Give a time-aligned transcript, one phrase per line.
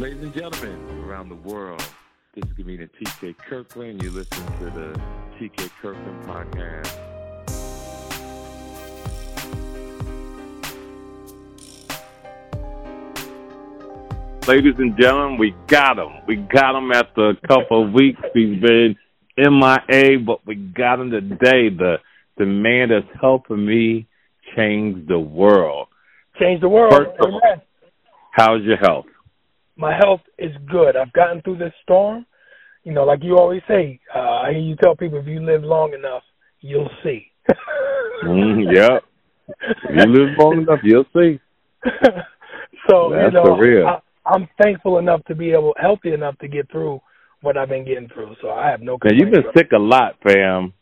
[0.00, 1.86] Ladies and gentlemen around the world,
[2.34, 4.02] this is comedian TK Kirkland.
[4.02, 4.98] You listen to the
[5.38, 6.96] TK Kirkland podcast.
[14.48, 16.08] Ladies and gentlemen, we got him.
[16.26, 18.22] We got him after a couple of weeks.
[18.32, 18.96] He's been
[19.36, 21.68] MIA, but we got him today.
[21.68, 21.96] The
[22.38, 24.08] the man that's helping me
[24.56, 25.88] change the world.
[26.40, 26.90] Change the world.
[26.90, 27.62] First of all, Amen.
[28.30, 29.04] How's your health?
[29.80, 30.94] My health is good.
[30.94, 32.26] I've gotten through this storm.
[32.84, 35.64] You know, like you always say, uh, I hear you tell people if you live
[35.64, 36.22] long enough,
[36.60, 37.26] you'll see.
[38.22, 39.02] Mm, yep.
[39.48, 41.40] If you live long enough, you'll see.
[42.86, 43.86] so That's you know, real.
[43.86, 47.00] I, I'm thankful enough to be able, healthy enough to get through
[47.40, 48.36] what I've been getting through.
[48.42, 48.98] So I have no.
[49.02, 50.74] Now you've been sick a lot, fam.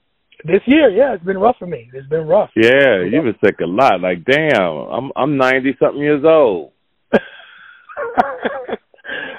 [0.45, 0.91] this year.
[0.91, 1.89] Yeah, it's been rough for me.
[1.95, 2.51] It's been rough.
[2.57, 4.01] Yeah, you've been sick a lot.
[4.01, 6.73] Like, damn, I'm I'm ninety something years old.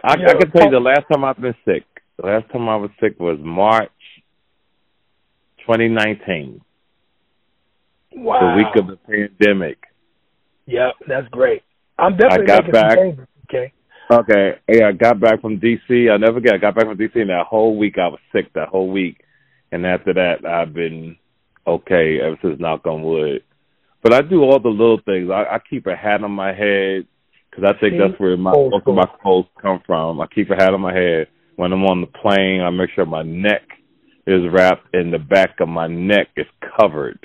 [0.04, 1.84] I, I can tell you the last time I've been sick.
[2.18, 3.92] The last time I was sick was March
[5.62, 6.62] 2019,
[8.16, 8.40] wow.
[8.40, 9.78] the week of the pandemic.
[10.66, 11.64] Yep, that's great.
[11.98, 12.98] I'm definitely I got back.
[12.98, 13.28] changes.
[13.50, 13.74] Okay.
[14.12, 16.12] Okay, yeah, I got back from DC.
[16.12, 16.56] I never get.
[16.56, 18.52] I got back from DC, and that whole week I was sick.
[18.54, 19.22] That whole week,
[19.72, 21.16] and after that, I've been
[21.68, 22.60] okay ever since.
[22.60, 23.44] Knock on wood.
[24.02, 25.30] But I do all the little things.
[25.30, 27.06] I, I keep a hat on my head
[27.50, 30.22] because I think that's where my most of my clothes come from.
[30.22, 32.62] I keep a hat on my head when I'm on the plane.
[32.62, 33.64] I make sure my neck
[34.28, 36.46] is wrapped and the back of my neck is
[36.80, 37.20] covered.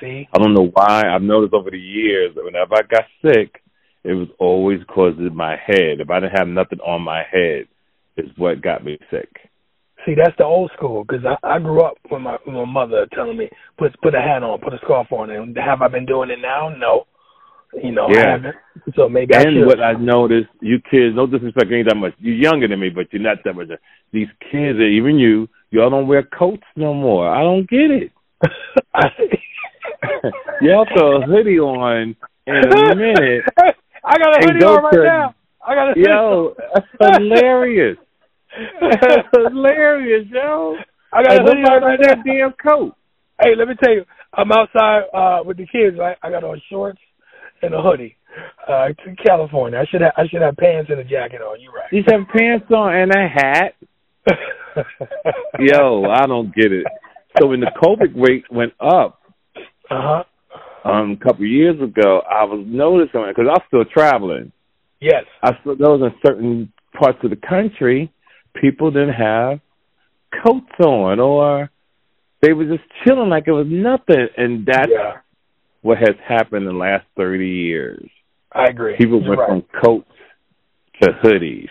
[0.00, 0.28] See.
[0.32, 1.02] I don't know why.
[1.06, 3.62] I've noticed over the years that whenever I got sick,
[4.02, 6.00] it was always because of my head.
[6.00, 7.66] If I didn't have nothing on my head,
[8.16, 9.28] is what got me sick.
[10.06, 13.06] See, that's the old school because I, I grew up with my with my mother
[13.14, 16.06] telling me put put a hat on, put a scarf on, and have I been
[16.06, 16.70] doing it now?
[16.70, 17.04] No,
[17.74, 18.20] you know, Yeah.
[18.26, 18.56] I haven't.
[18.96, 19.66] So maybe I And should.
[19.66, 22.14] what I noticed, you kids, no disrespect, ain't that much.
[22.18, 23.68] You're younger than me, but you're not that much.
[24.12, 27.28] These kids, even you, y'all don't wear coats no more.
[27.28, 28.12] I don't get it.
[30.60, 33.44] y'all throw a hoodie on in a minute.
[34.04, 35.34] I got a hoodie on right to- now.
[35.66, 36.86] I got a hoodie Yo, that's
[37.18, 37.96] hilarious.
[38.80, 40.76] That's hilarious, yo.
[41.12, 42.14] I got Hey, a hoodie on right now.
[42.14, 42.94] that damn coat.
[43.42, 45.96] Hey, let me tell you, I'm outside uh with the kids.
[45.98, 46.98] Right, I got on shorts
[47.62, 48.16] and a hoodie.
[48.68, 49.78] Uh, to California.
[49.78, 51.60] I should have I should have pants and a jacket on.
[51.60, 51.92] You're right.
[51.92, 53.74] You have pants on and a hat.
[55.58, 56.86] Yo, I don't get it.
[57.40, 59.20] So when the COVID rate went up
[59.90, 60.22] Uh
[60.84, 60.88] huh.
[60.88, 64.52] um, a couple of years ago, I was noticing because I was still traveling.
[65.00, 65.24] Yes.
[65.42, 68.12] I still those in certain parts of the country,
[68.60, 69.60] people didn't have
[70.44, 71.70] coats on, or
[72.42, 74.28] they were just chilling like it was nothing.
[74.36, 75.14] And that's Yeah.
[75.82, 78.08] What has happened in the last thirty years.
[78.52, 78.96] I agree.
[78.96, 79.48] People You're went right.
[79.48, 80.10] from coats
[81.02, 81.68] to hoodies.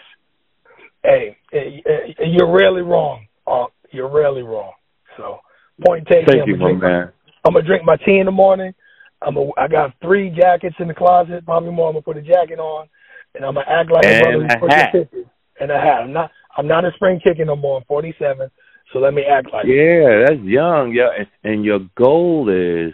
[1.03, 3.27] Hey, you're rarely wrong.
[3.47, 4.73] Uh, you're rarely wrong.
[5.17, 5.39] So,
[5.85, 6.25] point taken.
[6.27, 7.11] Thank I'm you, my man.
[7.45, 8.73] I'm gonna drink my tea in the morning.
[9.21, 11.45] I'm a, I got three jackets in the closet.
[11.45, 11.87] Probably more.
[11.89, 12.87] I'm gonna put a jacket on,
[13.35, 15.25] and I'm gonna act like And a brother who's pushing.
[15.61, 16.01] And a hat.
[16.03, 16.31] I'm not.
[16.57, 17.77] I'm not a spring chicken no more.
[17.77, 18.49] I'm 47.
[18.91, 19.65] So let me act like.
[19.65, 19.69] it.
[19.69, 20.93] Yeah, that's young.
[20.93, 22.93] Yeah, and, and your goal is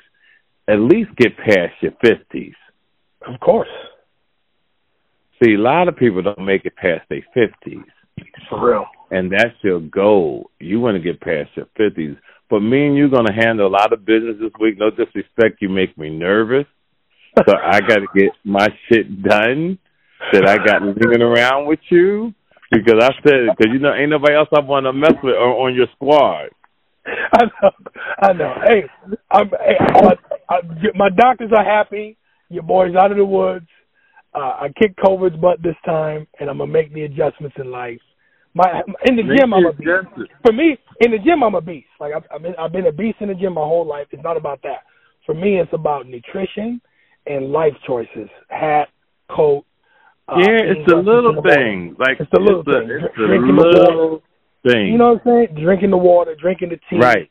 [0.68, 2.56] at least get past your fifties.
[3.28, 3.70] Of course.
[5.44, 7.86] See, a lot of people don't make it past their fifties,
[8.50, 8.86] For real.
[9.12, 10.50] and that's your goal.
[10.59, 12.16] You want to get past your fifties.
[12.50, 14.78] But me and you going to handle a lot of business this week.
[14.78, 16.66] No disrespect, you make me nervous.
[17.38, 19.78] So I got to get my shit done
[20.32, 22.34] that I got living around with you
[22.72, 25.68] because I said because you know ain't nobody else I want to mess with or
[25.68, 26.50] on your squad.
[27.33, 27.71] I know.
[28.21, 28.53] I know.
[28.66, 28.83] Hey,
[29.31, 30.13] I'm, hey I,
[30.49, 30.59] I,
[30.95, 32.17] my doctors are happy.
[32.49, 33.67] Your boy's out of the woods.
[34.33, 38.01] Uh, I kicked COVID's butt this time, and I'm gonna make the adjustments in life.
[38.53, 40.31] My in the Make gym, I'm a beast.
[40.45, 41.88] For me, in the gym, I'm a beast.
[41.99, 44.07] Like I've, I've been, I've been a beast in the gym my whole life.
[44.11, 44.83] It's not about that.
[45.25, 46.81] For me, it's about nutrition
[47.27, 48.29] and life choices.
[48.49, 48.87] Hat,
[49.29, 49.66] coat.
[50.28, 51.96] Uh, yeah, it's the little in the morning.
[51.96, 51.97] things.
[51.99, 52.91] Like It's the little it's things.
[53.03, 54.23] It's the little
[54.66, 54.90] things.
[54.91, 55.64] You know what I'm saying?
[55.64, 57.00] Drinking the water, drinking the tea.
[57.00, 57.29] Right.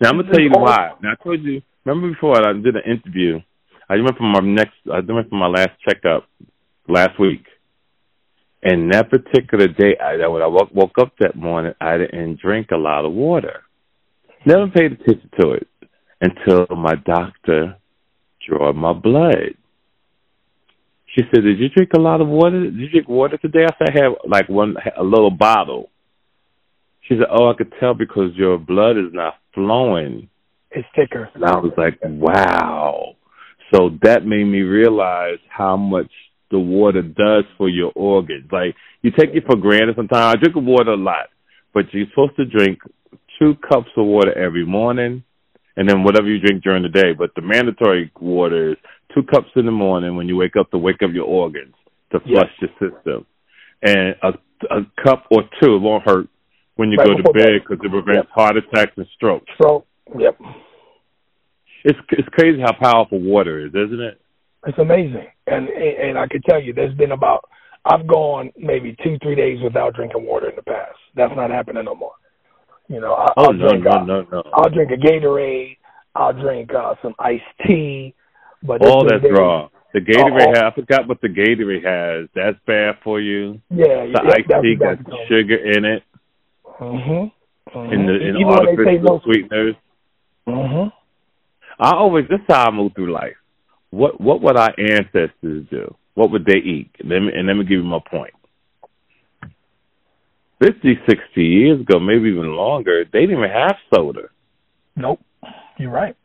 [0.00, 0.92] Now I'm gonna tell you why.
[1.02, 1.62] Now I told you.
[1.84, 3.40] Remember before I did an interview?
[3.88, 4.74] I went for my next.
[4.92, 6.28] I went for my last checkup
[6.88, 7.44] last week,
[8.62, 12.68] and that particular day, I, when I woke, woke up that morning, I didn't drink
[12.72, 13.62] a lot of water.
[14.44, 15.68] Never paid attention to it
[16.20, 17.76] until my doctor
[18.46, 19.54] drew my blood.
[21.14, 22.64] She said, "Did you drink a lot of water?
[22.64, 25.90] Did you drink water today?" I said, "I had like one, a little bottle."
[27.08, 30.28] She said, "Oh, I could tell because your blood is not flowing."
[30.70, 31.30] It's thicker.
[31.34, 33.16] And I was like, "Wow!"
[33.74, 36.10] So that made me realize how much
[36.50, 38.50] the water does for your organs.
[38.52, 40.36] Like you take it for granted sometimes.
[40.36, 41.28] I drink water a lot,
[41.74, 42.78] but you're supposed to drink
[43.38, 45.22] two cups of water every morning
[45.76, 47.12] and then whatever you drink during the day.
[47.16, 48.76] But the mandatory water is
[49.14, 51.74] two cups in the morning when you wake up to wake up your organs
[52.12, 52.70] to flush yes.
[52.80, 53.26] your system,
[53.82, 54.28] and a,
[54.70, 56.28] a cup or two won't hurt
[56.76, 58.34] when you right go to bed because it prevents yep.
[58.34, 59.50] heart attacks and strokes.
[59.60, 59.84] So,
[60.18, 60.38] yep.
[61.84, 64.20] It's it's crazy how powerful water is, isn't it?
[64.66, 67.44] It's amazing, and and I can tell you, there's been about
[67.84, 70.98] I've gone maybe two three days without drinking water in the past.
[71.14, 72.12] That's not happening no more.
[72.88, 74.42] You know, I, oh, I'll no, drink no, no, no.
[74.54, 75.76] I'll drink a Gatorade.
[76.14, 78.14] I'll drink uh, some iced tea.
[78.62, 79.68] But all that's raw.
[79.94, 82.28] The Gatorade, uh, has, I forgot what the Gatorade has.
[82.34, 83.60] That's bad for you.
[83.70, 86.02] Yeah, the yeah, iced tea got sugar in it.
[86.80, 87.32] Mhm.
[87.74, 87.92] Mm-hmm.
[87.92, 89.74] In the Even artificial sweeteners.
[90.46, 90.92] Mhm.
[91.78, 93.36] I always this is how I move through life.
[93.90, 95.94] What what would our ancestors do?
[96.14, 96.90] What would they eat?
[97.02, 98.32] Let me and let me give you my point.
[100.62, 104.28] 50, 60 years ago, maybe even longer, they didn't even have soda.
[104.96, 105.20] Nope.
[105.78, 106.16] You're right.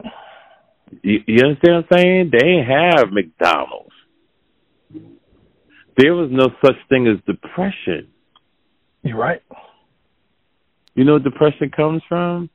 [1.02, 2.30] You, you understand what I'm saying?
[2.32, 3.92] They didn't have McDonald's.
[5.98, 8.08] There was no such thing as depression.
[9.04, 9.42] You're right.
[10.96, 12.50] You know depression comes from?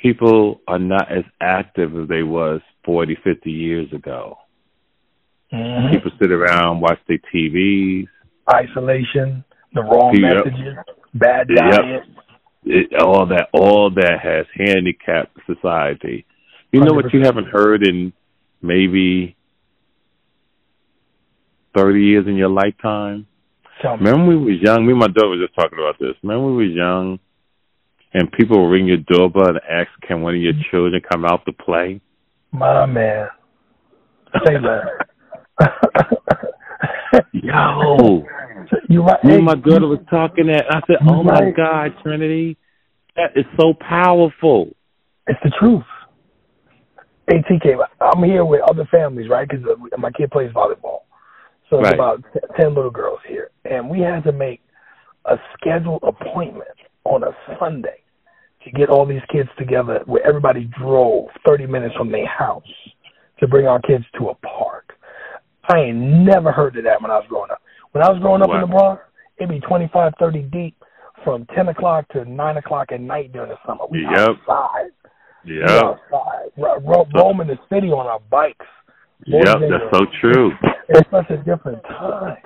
[0.00, 4.38] People are not as active as they was 40, 50 years ago.
[5.52, 5.94] Mm-hmm.
[5.94, 8.06] People sit around, watch their TVs.
[8.52, 9.44] Isolation,
[9.74, 10.44] the wrong yep.
[10.46, 10.76] messages
[11.14, 11.72] bad diet.
[11.74, 12.02] Yep.
[12.64, 16.26] It, all that, all that has handicapped society.
[16.72, 16.94] You know 100%.
[16.96, 18.12] what you haven't heard in
[18.60, 19.36] maybe
[21.74, 23.26] thirty years in your lifetime.
[23.80, 24.04] Tell me.
[24.04, 24.84] Remember when we was young?
[24.84, 26.14] Me and my daughter was just talking about this.
[26.22, 27.18] Remember when we was young,
[28.14, 30.70] and people ring your doorbell and ask, "Can one of your mm-hmm.
[30.70, 32.00] children come out to play?"
[32.52, 33.28] My man,
[34.46, 35.06] say that.
[37.32, 38.24] Yo,
[38.88, 39.22] you right.
[39.24, 40.64] Me and my daughter was talking that.
[40.70, 42.56] I said, "Oh my God, Trinity,
[43.16, 44.74] that is so powerful."
[45.26, 45.84] It's the truth.
[47.30, 49.46] ATK, TK, I'm here with other families, right?
[49.48, 51.00] Because uh, my kid plays volleyball,
[51.68, 51.94] so it's right.
[51.94, 52.24] about
[52.56, 54.60] ten little girls here, and we had to make
[55.26, 56.77] a scheduled appointment
[57.08, 58.02] on a Sunday
[58.64, 62.62] to get all these kids together, where everybody drove 30 minutes from their house
[63.40, 64.92] to bring our kids to a park.
[65.70, 67.62] I ain't never heard of that when I was growing up.
[67.92, 68.54] When I was growing up wow.
[68.54, 69.02] in the Bronx,
[69.38, 70.74] it'd be 25, 30 deep
[71.24, 73.84] from 10 o'clock to 9 o'clock at night during the summer.
[73.90, 74.28] We yep.
[74.28, 74.90] outside.
[75.44, 75.64] Yeah.
[75.68, 76.50] outside.
[76.56, 78.66] Ro- roaming the city on our bikes.
[79.26, 80.52] Yep, that's so true.
[80.90, 82.38] It's such a different time.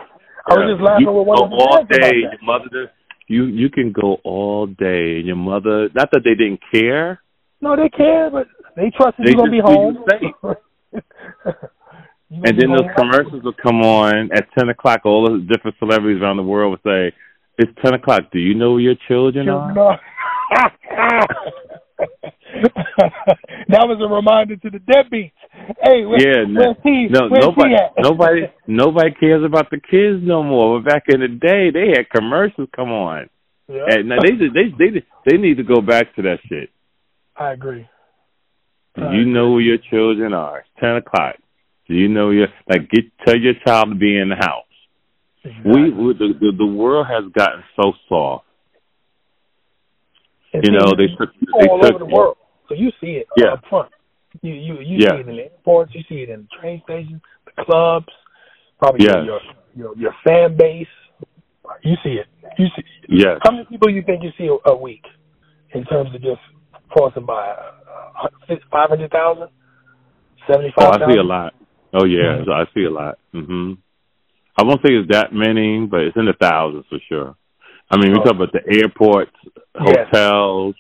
[0.51, 2.27] I was just laughing you with one of all day.
[2.27, 2.91] Your mother,
[3.29, 5.19] you you can go all day.
[5.19, 7.21] And your mother, not that they didn't care.
[7.61, 8.47] No, they care, but
[8.77, 10.05] they trusted you're gonna be home.
[10.93, 15.01] and then those commercials will come on at ten o'clock.
[15.05, 17.15] All the different celebrities around the world will say,
[17.59, 18.31] "It's ten o'clock.
[18.33, 20.01] Do you know where your children, children are?"
[23.69, 25.33] that was a reminder to the deadbeats.
[25.83, 30.81] Hey, where, yeah, no, he, no, nobody, nobody, nobody cares about the kids no more.
[30.81, 33.29] But back in the day, they had commercials come on.
[33.69, 33.85] Yeah.
[33.89, 36.71] And now they they they they need to go back to that shit.
[37.37, 37.89] I agree.
[38.97, 40.59] Do you know where your children are?
[40.61, 41.37] It's ten o'clock.
[41.89, 44.65] Do you know your like get tell your child to be in the house.
[45.45, 45.73] Exactly.
[45.73, 48.45] We, we the, the the world has gotten so soft.
[50.53, 52.37] You know they took they all took over the world,
[52.69, 53.55] so you see it Yeah.
[53.55, 53.91] up front.
[54.41, 55.11] You you you Yeah.
[55.11, 58.07] see it in the airports, you see it in the train stations, the clubs,
[58.79, 59.25] probably Yes.
[59.27, 59.41] your,
[59.77, 60.87] your your fan base.
[61.83, 62.27] You see it.
[62.59, 62.83] You see.
[63.09, 63.39] Yes.
[63.45, 65.05] How many people you think you see a, a week
[65.75, 66.41] in terms of just
[66.91, 68.29] crossing by uh,
[68.71, 69.49] five hundred thousand,
[70.47, 71.55] seventy Oh, five I see a lot.
[71.95, 72.49] Oh yeah, Mhm.
[72.53, 73.19] I see a lot.
[73.35, 73.77] Mhm.
[74.59, 77.37] I won't say it's that many, but it's in the thousands for sure.
[77.91, 78.25] I mean, we Oh.
[78.25, 79.33] talk about the airports,
[79.87, 80.09] Yes.
[80.13, 80.75] hotels,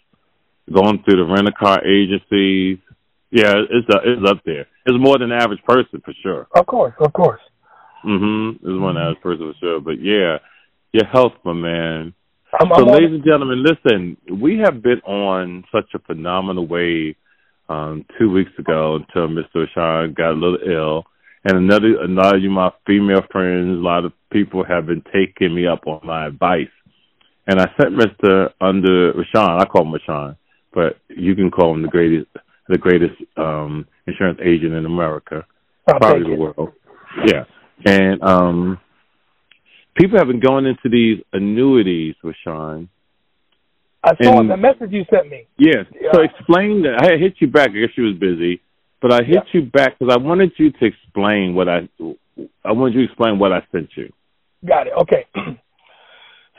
[0.70, 2.78] going through the rental car agencies.
[3.32, 4.66] Yeah, it's uh, it's up there.
[4.86, 6.46] It's more than the average person for sure.
[6.54, 7.40] Of course, of course.
[8.04, 8.56] Mhm.
[8.56, 9.80] It's more than the average person for sure.
[9.80, 10.38] But yeah,
[10.92, 12.12] your health, my man.
[12.60, 16.66] I'm, So, I'm on- ladies and gentlemen, listen, we have been on such a phenomenal
[16.66, 17.16] wave
[17.70, 19.66] um, two weeks ago until Mr.
[19.66, 21.06] Rashawn got a little ill.
[21.44, 25.02] And another, a lot of you, my female friends, a lot of people have been
[25.12, 26.68] taking me up on my advice.
[27.46, 28.50] And I sent Mr.
[28.60, 30.36] Under Rashawn, I call him Rashawn,
[30.74, 32.28] but you can call him the greatest,
[32.68, 35.44] the greatest um, insurance agent in America,
[35.88, 36.72] I'll probably the world.
[37.26, 37.44] Yeah.
[37.84, 38.78] And um,
[39.96, 42.88] people have been going into these annuities, Rashawn.
[44.04, 45.46] I saw and- the message you sent me.
[45.58, 45.86] Yes.
[46.00, 46.10] Yeah.
[46.12, 47.00] So explain that.
[47.00, 47.70] I hit you back.
[47.70, 48.60] I guess you was busy,
[49.00, 51.88] but I hit you back because I wanted you to explain what I
[52.64, 54.12] I wanted you to explain what I sent you.
[54.66, 54.92] Got it.
[55.02, 55.26] Okay.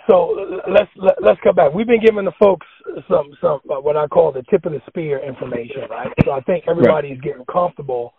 [0.10, 1.74] so let's let, us let us come back.
[1.74, 2.68] We've been giving the folks
[3.08, 6.10] some some uh, what I call the tip of the spear information, right?
[6.26, 7.22] So I think everybody's right.
[7.22, 8.14] getting comfortable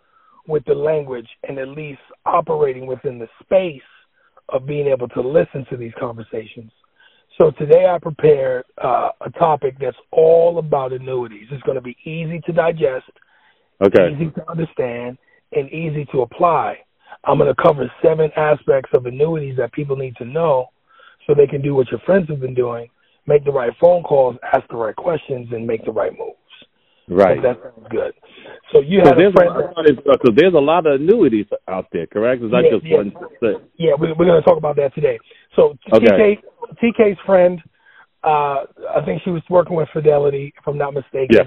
[0.47, 3.81] with the language and at least operating within the space
[4.49, 6.71] of being able to listen to these conversations.
[7.39, 11.47] So today I prepared uh, a topic that's all about annuities.
[11.51, 13.11] It's going to be easy to digest,
[13.83, 14.13] okay.
[14.13, 15.17] easy to understand,
[15.51, 16.77] and easy to apply.
[17.25, 20.69] I'm going to cover seven aspects of annuities that people need to know
[21.25, 22.87] so they can do what your friends have been doing,
[23.27, 26.37] make the right phone calls, ask the right questions, and make the right moves.
[27.07, 27.41] Right.
[27.41, 28.13] that sounds good.
[28.73, 32.07] So you have there's a lot of, so there's a lot of annuities out there,
[32.07, 32.41] correct?
[32.43, 32.97] Is that yeah, just yeah.
[32.97, 33.13] one?
[33.77, 35.19] Yeah, we, we're going to talk about that today.
[35.55, 36.05] So okay.
[36.07, 36.37] TK,
[36.81, 37.61] TK's friend,
[38.23, 38.65] uh,
[38.95, 41.29] I think she was working with Fidelity, if I'm not mistaken.
[41.31, 41.43] Yeah.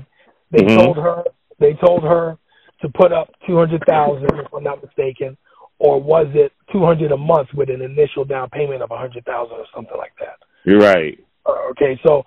[0.53, 0.77] They mm-hmm.
[0.77, 1.25] told her
[1.59, 2.39] they told her
[2.83, 5.37] to put up two hundred thousand, if I'm not mistaken,
[5.79, 9.25] or was it two hundred a month with an initial down payment of a hundred
[9.25, 10.39] thousand or something like that?
[10.65, 11.19] You're right.
[11.47, 12.25] Uh, okay, so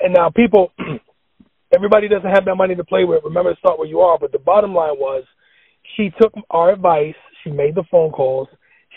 [0.00, 0.72] and now people,
[1.74, 3.24] everybody doesn't have that money to play with.
[3.24, 4.18] Remember to start where you are.
[4.18, 5.24] But the bottom line was,
[5.96, 7.14] she took our advice.
[7.42, 8.48] She made the phone calls.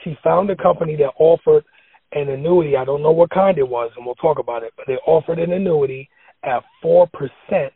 [0.04, 1.64] She found a company that offered
[2.12, 2.76] an annuity.
[2.78, 4.74] I don't know what kind it was, and we'll talk about it.
[4.78, 6.10] But they offered an annuity
[6.44, 7.74] at four percent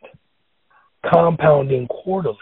[1.10, 2.36] compounding quarterly.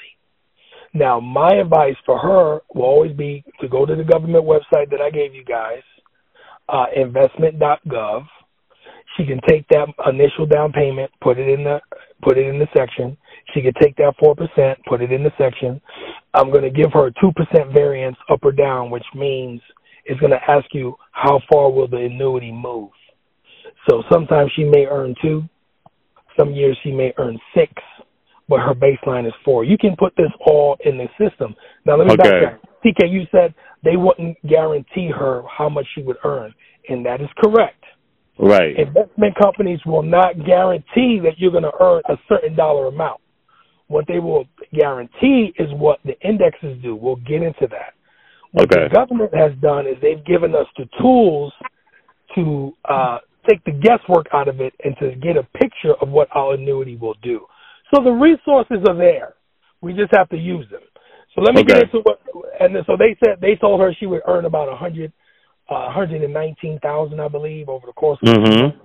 [0.94, 5.00] Now, my advice for her will always be to go to the government website that
[5.00, 5.82] I gave you guys,
[6.68, 8.26] uh, investment.gov.
[9.16, 11.80] She can take that initial down payment, put it in the
[12.22, 13.16] put it in the section.
[13.54, 15.80] She can take that four percent, put it in the section.
[16.34, 19.60] I'm going to give her a two percent variance up or down, which means
[20.04, 22.90] it's going to ask you how far will the annuity move.
[23.88, 25.44] So sometimes she may earn two,
[26.38, 27.72] some years she may earn six,
[28.48, 29.64] but her baseline is four.
[29.64, 31.54] You can put this all in the system.
[31.84, 32.30] Now let me okay.
[32.30, 32.58] backtrack.
[32.84, 36.54] TK, you said they wouldn't guarantee her how much she would earn,
[36.88, 37.84] and that is correct.
[38.38, 38.78] Right.
[38.78, 43.20] Investment companies will not guarantee that you're going to earn a certain dollar amount.
[43.88, 46.94] What they will guarantee is what the indexes do.
[46.94, 47.94] We'll get into that.
[48.52, 48.88] What okay.
[48.88, 51.52] the government has done is they've given us the tools
[52.34, 56.28] to uh, take the guesswork out of it and to get a picture of what
[56.32, 57.40] our annuity will do.
[57.94, 59.34] So the resources are there.
[59.80, 60.82] We just have to use them.
[61.34, 61.74] So let me okay.
[61.74, 62.20] get into what.
[62.60, 65.12] And so they said they told her she would earn about a hundred,
[65.68, 68.34] uh, hundred and nineteen thousand, I believe, over the course of.
[68.34, 68.78] Mm-hmm.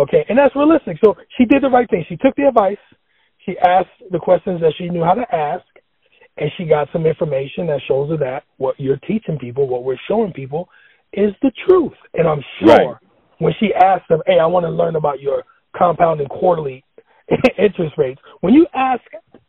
[0.00, 0.98] Okay, and that's realistic.
[1.04, 2.04] So she did the right thing.
[2.08, 2.76] She took the advice.
[3.46, 5.64] She asked the questions that she knew how to ask,
[6.36, 9.96] and she got some information that shows her that what you're teaching people, what we're
[10.06, 10.68] showing people,
[11.14, 11.96] is the truth.
[12.14, 12.96] And I'm sure right.
[13.38, 15.44] when she asked them, "Hey, I want to learn about your
[15.76, 16.84] compounding quarterly
[17.58, 18.20] interest rates.
[18.40, 19.02] When you ask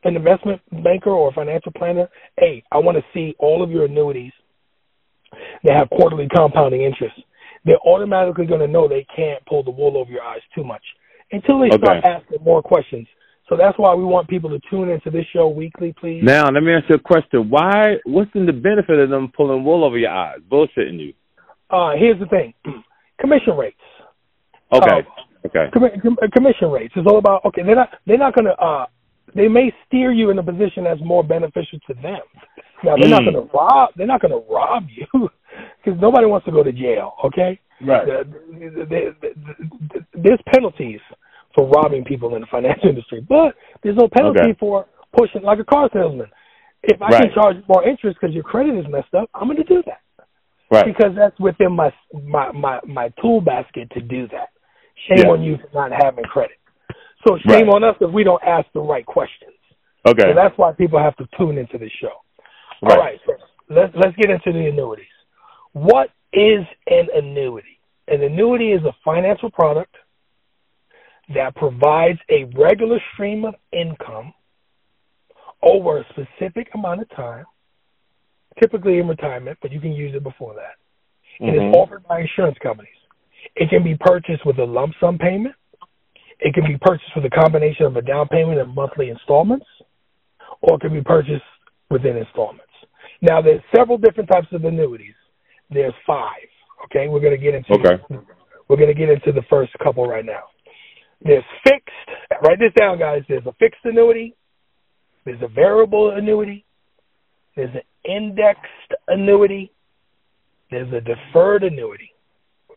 [0.04, 2.08] an investment banker or financial planner,
[2.38, 4.34] hey, I want to see all of your annuities
[5.64, 7.16] that have quarterly compounding interest,
[7.66, 10.84] they're automatically going to know they can't pull the wool over your eyes too much
[11.32, 11.78] until they okay.
[11.84, 13.08] start asking more questions.
[13.48, 16.22] So that's why we want people to tune into this show weekly, please.
[16.24, 17.50] Now, let me ask you a question.
[17.50, 17.96] Why?
[18.06, 21.14] What's in the benefit of them pulling wool over your eyes, bullshitting you?
[21.70, 22.54] Uh, here's the thing:
[23.20, 23.78] commission rates.
[24.72, 25.00] Okay.
[25.00, 25.70] Uh, Okay.
[25.74, 26.94] Com- commission rates.
[26.96, 27.64] It's all about okay.
[27.64, 28.86] They're not they're not going to uh
[29.36, 32.20] they may steer you in a position that's more beneficial to them.
[32.84, 33.12] Now they're mm.
[33.12, 33.90] not going to rob.
[33.96, 35.06] They're not going to rob you
[35.84, 37.14] because nobody wants to go to jail.
[37.26, 37.60] Okay.
[37.82, 38.06] Right.
[38.06, 38.24] The,
[38.90, 41.00] the, the, there's penalties
[41.56, 44.58] for robbing people in the financial industry, but there's no penalty okay.
[44.60, 46.28] for pushing like a car salesman.
[46.84, 47.22] If I right.
[47.24, 50.02] can charge more interest because your credit is messed up, I'm going to do that.
[50.72, 50.86] Right.
[50.86, 51.92] Because that's within my
[52.24, 54.50] my my my tool basket to do that.
[55.08, 55.32] Shame yeah.
[55.32, 56.58] on you for not having credit.
[57.28, 57.76] So shame right.
[57.76, 59.54] on us if we don't ask the right questions.
[60.08, 60.24] Okay.
[60.24, 62.22] So that's why people have to tune into this show.
[62.82, 62.92] Right.
[62.92, 63.20] All right.
[63.26, 63.34] So
[63.70, 65.06] let's let's get into the annuities.
[65.74, 67.80] What is an annuity?
[68.08, 69.96] An annuity is a financial product
[71.34, 74.34] that provides a regular stream of income
[75.62, 77.46] over a specific amount of time,
[78.60, 81.44] typically in retirement, but you can use it before that.
[81.44, 81.56] Mm-hmm.
[81.56, 82.92] It is offered by insurance companies.
[83.60, 85.54] It can be purchased with a lump sum payment.
[86.40, 89.66] It can be purchased with a combination of a down payment and monthly installments,
[90.62, 91.44] or it can be purchased
[91.90, 92.64] within installments.
[93.22, 95.16] Now, there's several different types of annuities.
[95.70, 96.48] There's five.
[96.86, 97.74] Okay, we're going to get into.
[97.74, 98.02] Okay.
[98.70, 100.44] We're going to get into the first couple right now.
[101.22, 102.42] There's fixed.
[102.48, 103.24] Write this down, guys.
[103.28, 104.36] There's a fixed annuity.
[105.26, 106.66] There's a variable annuity.
[107.58, 109.74] There's an indexed annuity.
[110.72, 112.12] There's a deferred annuity.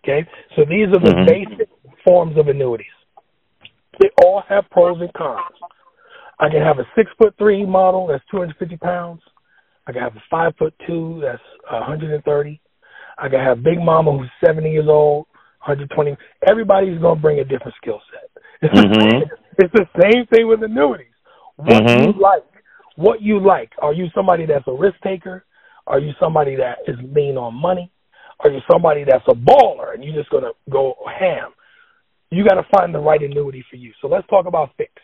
[0.05, 1.27] Okay, so these are the mm-hmm.
[1.27, 1.69] basic
[2.05, 2.87] forms of annuities.
[4.01, 5.55] They all have pros and cons.
[6.41, 9.21] I can have a six foot three model that's 250 pounds.
[9.87, 12.61] I can have a five foot two that's 130.
[13.19, 15.27] I can have Big Mama who's 70 years old,
[15.67, 16.17] 120.
[16.49, 18.73] Everybody's gonna bring a different skill set.
[18.75, 19.23] Mm-hmm.
[19.59, 21.07] it's the same thing with annuities.
[21.57, 22.05] What mm-hmm.
[22.05, 22.45] you like,
[22.97, 23.71] what you like.
[23.81, 25.45] Are you somebody that's a risk taker?
[25.87, 27.91] Are you somebody that is lean on money?
[28.43, 31.53] Are you somebody that's a baller and you're just gonna go ham?
[32.33, 33.93] You got to find the right annuity for you.
[34.01, 34.99] So let's talk about fixed.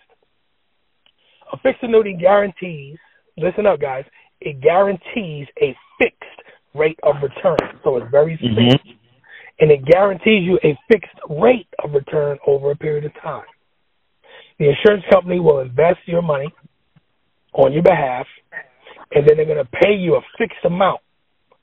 [1.52, 2.97] A fixed annuity guarantees.
[3.37, 4.04] Listen up, guys.
[4.40, 6.23] It guarantees a fixed
[6.75, 7.59] rate of return.
[7.85, 8.38] So it's very.
[8.38, 8.90] Mm-hmm.
[9.61, 13.45] And it guarantees you a fixed rate of return over a period of time.
[14.59, 16.50] The insurance company will invest your money
[17.52, 18.26] on your behalf,
[19.12, 21.00] and then they're going to pay you a fixed amount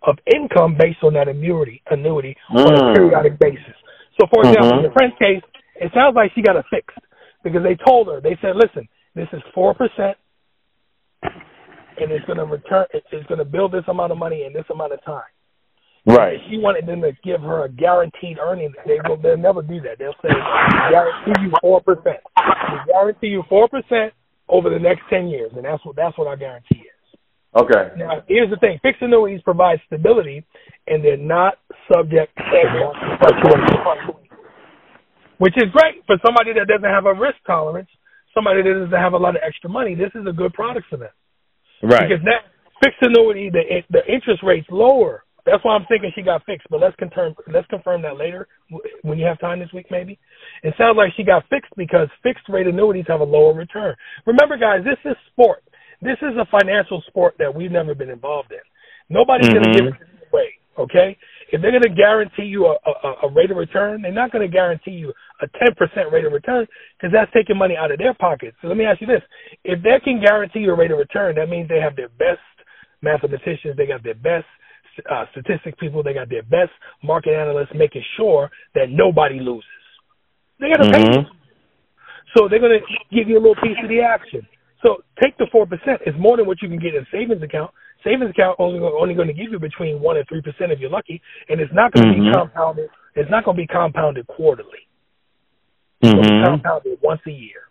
[0.04, 2.66] of income based on that annuity annuity mm.
[2.66, 2.96] on a mm.
[2.96, 3.75] periodic basis.
[4.20, 4.78] So, for example, mm-hmm.
[4.78, 5.44] in your friend's case,
[5.75, 6.98] it sounds like she got a fixed
[7.44, 10.18] because they told her they said, "Listen, this is four percent,
[11.24, 12.86] and it's going to return.
[12.94, 15.30] It's going to build this amount of money in this amount of time."
[16.06, 16.38] Right.
[16.50, 18.72] She wanted them to give her a guaranteed earning.
[18.86, 19.18] They will.
[19.18, 19.98] They'll never do that.
[19.98, 20.30] They'll say
[20.92, 22.22] guarantee you four percent.
[22.38, 24.14] We guarantee you four percent
[24.48, 26.95] over the next ten years, and that's what that's what our guarantee is.
[27.56, 27.92] Okay.
[27.98, 30.46] Now, here's the thing: fixed annuities provide stability,
[30.88, 31.56] and they're not
[31.94, 32.44] subject to
[35.38, 37.90] which is great for somebody that doesn't have a risk tolerance.
[38.34, 39.96] Somebody that doesn't have a lot of extra money.
[39.96, 41.10] This is a good product for them.
[41.84, 42.08] Right.
[42.08, 42.52] Because that
[42.84, 46.68] fixed annuity, the the interest rate's lower that's why I'm thinking she got fixed.
[46.70, 48.48] But let's confirm let's confirm that later
[49.04, 50.18] when you have time this week, maybe.
[50.64, 53.96] It sounds like she got fixed because fixed rate annuities have a lower return.
[54.26, 55.64] Remember, guys, this is sport.
[56.02, 58.64] This is a financial sport that we've never been involved in.
[59.10, 59.64] Nobody's mm-hmm.
[59.64, 60.50] going to give it away.
[60.78, 61.18] Okay,
[61.52, 64.46] if they're going to guarantee you a, a, a rate of return, they're not going
[64.46, 68.14] to guarantee you a 10% rate of return because that's taking money out of their
[68.14, 68.58] pockets.
[68.62, 69.22] So let me ask you this:
[69.64, 72.44] if they can guarantee you a rate of return, that means they have their best
[73.02, 74.46] mathematicians, they got their best
[75.10, 76.04] uh, statistic people.
[76.04, 76.72] They got their best
[77.04, 79.64] market analysts making sure that nobody loses.
[80.60, 81.24] They got to mm-hmm.
[81.24, 81.30] pay.
[82.36, 84.46] So they're going to give you a little piece of the action.
[84.86, 86.02] So take the four percent.
[86.06, 87.71] It's more than what you can get in a savings account.
[88.04, 90.91] Savings account only only going to give you between one and three percent if you're
[90.91, 92.32] lucky, and it's not going to mm-hmm.
[92.32, 92.89] be compounded.
[93.15, 94.86] It's not going to be compounded quarterly.
[96.02, 96.21] It's mm-hmm.
[96.21, 97.65] be compounded once a year.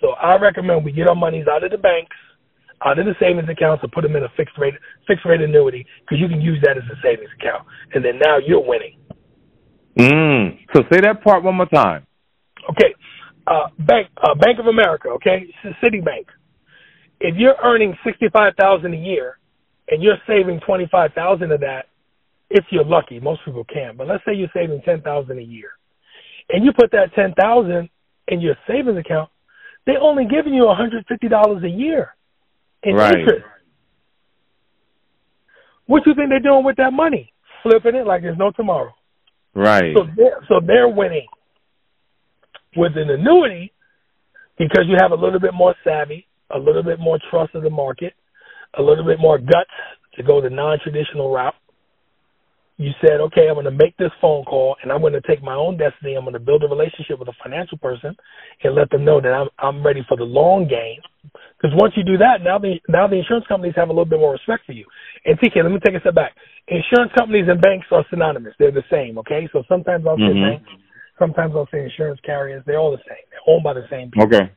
[0.00, 2.14] So I recommend we get our monies out of the banks
[2.84, 4.74] out of the savings accounts and put them in a fixed rate
[5.06, 8.38] fixed rate annuity because you can use that as a savings account, and then now
[8.38, 8.96] you're winning.
[9.98, 10.58] Mm.
[10.74, 12.06] So say that part one more time.
[12.70, 12.94] Okay,
[13.48, 15.08] uh, Bank uh, Bank of America.
[15.10, 15.46] Okay,
[15.82, 16.26] Citibank.
[17.20, 19.38] If you're earning sixty five thousand a year,
[19.88, 21.86] and you're saving twenty five thousand of that,
[22.50, 23.96] if you're lucky, most people can.
[23.96, 25.70] But let's say you're saving ten thousand a year,
[26.50, 27.88] and you put that ten thousand
[28.28, 29.30] in your savings account,
[29.86, 32.14] they're only giving you one hundred fifty dollars a year
[32.82, 33.18] in right.
[33.18, 33.44] interest.
[35.86, 37.32] What you think they're doing with that money?
[37.62, 38.94] Flipping it like there's no tomorrow.
[39.54, 39.96] Right.
[39.96, 41.26] So they're, so they're winning.
[42.76, 43.72] With an annuity,
[44.58, 47.70] because you have a little bit more savvy, a little bit more trust of the
[47.70, 48.14] market,
[48.76, 49.70] a little bit more guts
[50.16, 51.54] to go the non-traditional route
[52.78, 55.42] you said, okay, I'm going to make this phone call and I'm going to take
[55.42, 56.14] my own destiny.
[56.14, 58.14] I'm going to build a relationship with a financial person
[58.62, 61.02] and let them know that I'm I'm ready for the long game.
[61.58, 64.20] Because once you do that, now the now the insurance companies have a little bit
[64.20, 64.86] more respect for you.
[65.26, 66.38] And TK, let me take a step back.
[66.68, 68.54] Insurance companies and banks are synonymous.
[68.60, 69.18] They're the same.
[69.18, 70.62] Okay, so sometimes I'll say mm-hmm.
[70.62, 70.70] banks,
[71.18, 72.62] sometimes I'll say insurance carriers.
[72.66, 73.24] They're all the same.
[73.30, 74.26] They're owned by the same people.
[74.26, 74.52] Okay.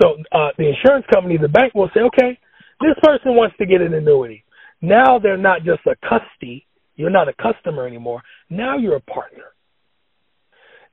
[0.00, 2.38] So uh, the insurance company, the bank will say, okay,
[2.80, 4.44] this person wants to get an annuity.
[4.80, 8.22] Now they're not just a custody you're not a customer anymore.
[8.50, 9.44] Now you're a partner.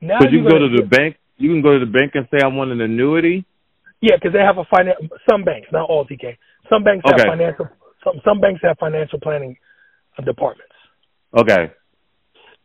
[0.00, 1.16] Now but you can go to the bank.
[1.36, 3.44] You can go to the bank and say I want an annuity.
[4.00, 4.98] Yeah, because they have a finance.
[5.30, 6.36] Some banks, not all TK.
[6.70, 7.22] Some banks okay.
[7.22, 7.68] have financial.
[8.02, 9.56] Some some banks have financial planning
[10.24, 10.72] departments.
[11.38, 11.72] Okay.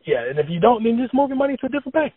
[0.06, 2.12] Yeah, and if you don't, then just move your money to a different bank.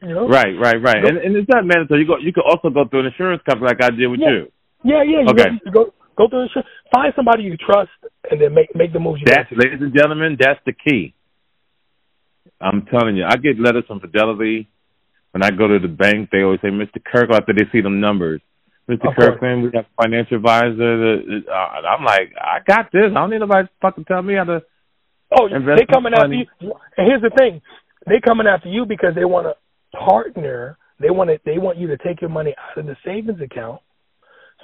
[0.00, 0.28] You know?
[0.28, 1.02] Right, right, right.
[1.02, 2.02] And and it's not mandatory.
[2.02, 2.18] You go.
[2.18, 4.30] You could also go through an insurance company like I did with yeah.
[4.30, 4.52] you.
[4.84, 5.20] Yeah, yeah.
[5.24, 5.50] You okay.
[5.66, 6.68] Go, go go through insurance.
[6.94, 7.90] Find somebody you trust,
[8.30, 11.14] and then make make the moves you that's, Ladies and gentlemen, that's the key.
[12.60, 14.68] I'm telling you, I get letters from Fidelity.
[15.32, 17.02] When I go to the bank, they always say, "Mr.
[17.02, 18.40] Kirk," after they see them numbers.
[18.88, 19.06] Mr.
[19.06, 19.16] Okay.
[19.18, 21.42] Kirkland, we got a financial advisor.
[21.50, 23.10] Uh, I'm like, I got this.
[23.10, 24.62] I don't need nobody to fucking tell me how to.
[25.32, 26.46] Oh, they coming after you.
[26.60, 27.60] And here's the thing,
[28.06, 30.78] they coming after you because they want to partner.
[31.00, 31.38] They want to.
[31.44, 33.80] They want you to take your money out of the savings account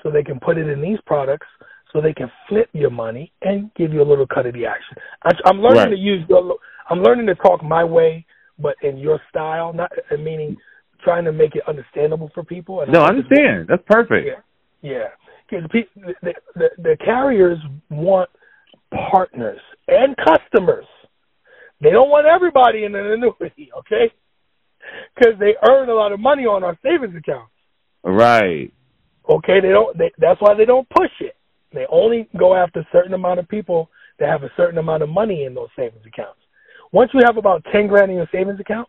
[0.03, 1.47] so they can put it in these products
[1.93, 4.97] so they can flip your money and give you a little cut of the action.
[5.23, 5.91] I, am learning right.
[5.91, 6.57] to use your,
[6.89, 8.25] I'm learning to talk my way,
[8.59, 10.57] but in your style, not meaning
[11.05, 12.81] trying to make it understandable for people.
[12.81, 13.67] And no, I understand.
[13.69, 14.27] That's perfect.
[14.27, 15.09] Yeah, yeah.
[15.51, 17.59] because the, the, the, the carriers
[17.91, 18.31] want
[19.11, 20.87] partners and customers.
[21.81, 24.13] They don't want everybody in an annuity, okay?
[25.15, 27.53] Because they earn a lot of money on our savings accounts.
[28.05, 28.73] Right.
[29.29, 29.97] Okay, they don't.
[29.97, 31.37] They, that's why they don't push it.
[31.73, 35.09] They only go after a certain amount of people that have a certain amount of
[35.09, 36.41] money in those savings accounts.
[36.93, 38.89] Once you have about ten grand in your savings account,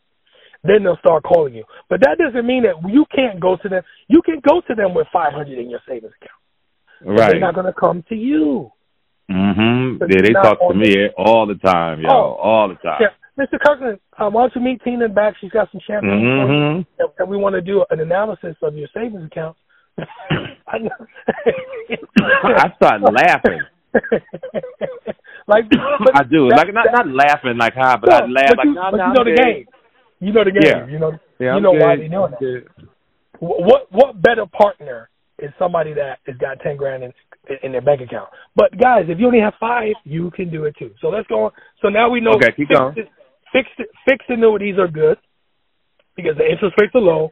[0.63, 1.63] then they'll start calling you.
[1.89, 3.84] But that doesn't mean that you can't go to them.
[4.08, 7.17] You can go to them with five hundred in your savings account.
[7.19, 7.32] Right.
[7.32, 8.71] They're not going to come to you.
[9.31, 9.99] Mhm.
[9.99, 12.33] But Yeah, they talk to me all the time, yo, Oh.
[12.41, 12.97] all the time.
[13.01, 13.59] Yeah, Mr.
[13.59, 15.36] Kirkland, uh, why don't you meet Tina back?
[15.39, 16.86] She's got some champagne, you, Mhm.
[16.99, 19.55] and, and we want to do an analysis of your savings account.
[20.67, 20.89] I.
[22.21, 23.62] I start laughing.
[25.47, 25.65] like
[26.15, 26.49] I do.
[26.49, 28.73] that- like not that- not laughing like how, but no, I laugh but like you,
[28.75, 29.65] but no, you know the game.
[30.19, 30.62] You know the game.
[30.63, 30.88] Yeah.
[30.88, 31.12] You know.
[31.39, 31.81] Yeah, you know good.
[31.81, 32.63] why they I'm that.
[33.39, 35.09] What what better partner
[35.39, 37.12] is somebody that has got ten grand in
[37.63, 38.29] in their bank account?
[38.56, 40.91] But guys, if you only have five, you can do it too.
[41.01, 41.51] So let's go on.
[41.82, 42.95] So now we know Okay, keep fixed, going.
[43.51, 45.17] fixed fixed annuities are good
[46.15, 47.32] because the interest rates are low,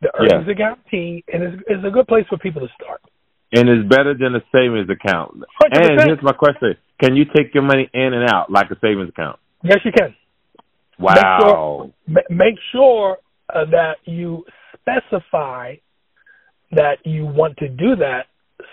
[0.00, 3.00] the earnings are guaranteed, and it's, it's a good place for people to start.
[3.52, 5.42] And it's better than a savings account.
[5.62, 5.90] 100%.
[5.90, 9.08] And here's my question: Can you take your money in and out like a savings
[9.08, 9.38] account?
[9.62, 10.14] Yes, you can.
[10.98, 11.92] Wow.
[12.06, 13.18] Ma- make sure
[13.52, 14.44] uh, that you
[14.74, 15.74] specify
[16.72, 18.26] that you want to do that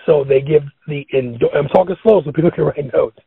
[0.08, 3.20] so they give the endo- I'm talking slow so people can write notes.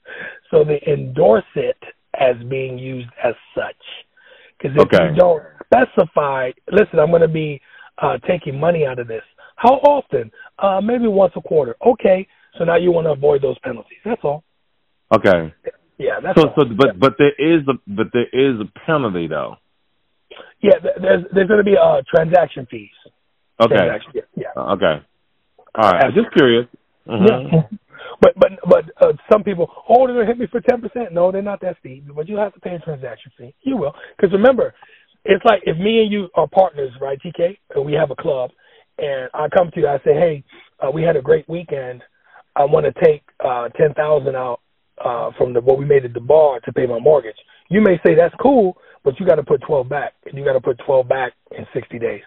[0.50, 1.76] So they endorse it
[2.18, 3.76] as being used as such.
[4.58, 5.10] Because if Okay.
[5.10, 7.60] you don't specify, listen, I'm going to be
[7.98, 9.22] uh, taking money out of this.
[9.56, 10.30] How often?
[10.58, 11.76] Uh, maybe once a quarter.
[11.86, 12.26] Okay,
[12.58, 13.98] so now you want to avoid those penalties.
[14.04, 14.42] That's all.
[15.14, 15.52] Okay.
[15.98, 16.54] Yeah, that's So all.
[16.58, 19.56] so but but there is a but there is a penalty though.
[20.62, 22.88] yeah, there's there's going to be uh, transaction fees.
[23.60, 23.74] Okay.
[23.74, 24.22] Transaction, yeah.
[24.36, 24.46] yeah.
[24.56, 25.02] Uh, Okay.
[25.76, 26.14] All right.
[26.14, 26.66] Just curious.
[27.06, 27.52] Mhm.
[27.52, 27.62] Yeah.
[28.20, 31.12] But but but uh, some people, oh, they're gonna hit me for ten percent.
[31.12, 32.04] No, they're not that steep.
[32.14, 33.54] But you have to pay a transaction fee.
[33.62, 34.74] You will, because remember,
[35.24, 38.50] it's like if me and you are partners, right, TK, and we have a club,
[38.98, 40.44] and I come to you, I say, hey,
[40.80, 42.02] uh, we had a great weekend.
[42.56, 44.60] I want to take uh, ten thousand out
[45.02, 47.36] uh, from the what we made at the bar to pay my mortgage.
[47.70, 50.54] You may say that's cool, but you got to put twelve back, and you got
[50.54, 52.22] to put twelve back in sixty days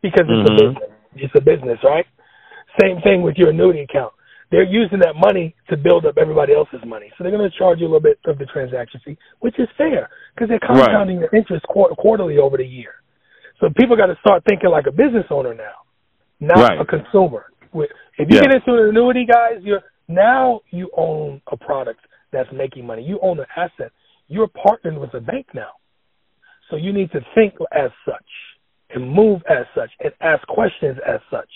[0.00, 0.54] because it's Mhm.
[0.54, 0.90] a business.
[1.16, 2.06] It's a business, right?
[2.80, 4.12] Same thing with your annuity account.
[4.50, 7.10] They're using that money to build up everybody else's money.
[7.16, 9.68] So they're going to charge you a little bit of the transaction fee, which is
[9.76, 12.94] fair because they're compounding the interest quar- quarterly over the year.
[13.60, 15.82] So people got to start thinking like a business owner now,
[16.40, 16.80] not Right.
[16.80, 17.46] a consumer.
[17.72, 18.42] If you Yeah.
[18.42, 23.02] get into an annuity, guys, you're now you own a product that's making money.
[23.02, 23.90] You own an asset.
[24.28, 25.72] You're partnered with a bank now.
[26.70, 28.30] So you need to think as such
[28.90, 31.50] and move as such and ask questions as such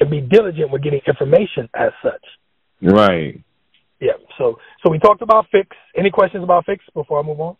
[0.00, 2.24] and be diligent with getting information as such.
[2.82, 3.42] Right.
[4.00, 4.12] Yeah.
[4.38, 5.68] So so we talked about fix.
[5.96, 7.56] Any questions about fix before I move on?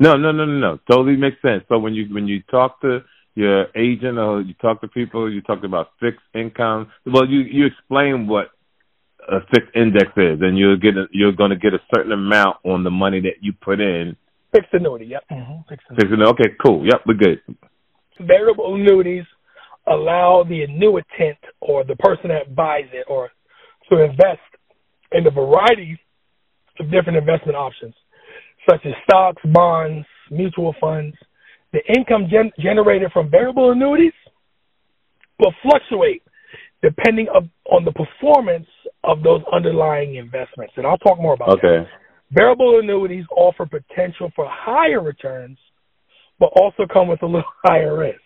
[0.00, 0.78] No, no, no, no, no.
[0.90, 1.64] Totally makes sense.
[1.68, 3.00] So when you when you talk to
[3.34, 6.90] your agent or you talk to people, you talk about fixed income.
[7.04, 8.46] Well, you you explain what
[9.28, 12.56] a fixed index is, and you're get a, you're going to get a certain amount
[12.64, 14.16] on the money that you put in.
[14.52, 15.06] Fixed annuity.
[15.06, 15.24] Yep.
[15.30, 15.68] Mm-hmm.
[15.68, 16.16] Fixed annuity.
[16.16, 16.86] Fixed Okay, cool.
[16.86, 17.40] Yep, we're good.
[18.20, 19.24] Variable annuities
[19.90, 23.30] allow the annuitant or the person that buys it or
[23.90, 24.40] to invest
[25.12, 25.98] in a variety
[26.80, 27.94] of different investment options,
[28.68, 31.16] such as stocks, bonds, mutual funds.
[31.72, 34.12] The income gen- generated from variable annuities
[35.38, 36.22] will fluctuate
[36.82, 38.66] depending on the performance
[39.04, 40.74] of those underlying investments.
[40.76, 41.86] And I'll talk more about that.
[42.30, 45.58] Variable annuities offer potential for higher returns,
[46.38, 48.20] but also come with a little higher risk.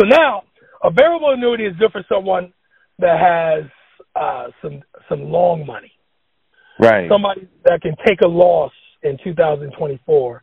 [0.00, 0.42] So now,
[0.82, 2.52] a variable annuity is good for someone
[2.98, 3.64] that has
[4.14, 5.92] uh, some some long money,
[6.78, 7.08] Right.
[7.08, 10.42] somebody that can take a loss in 2024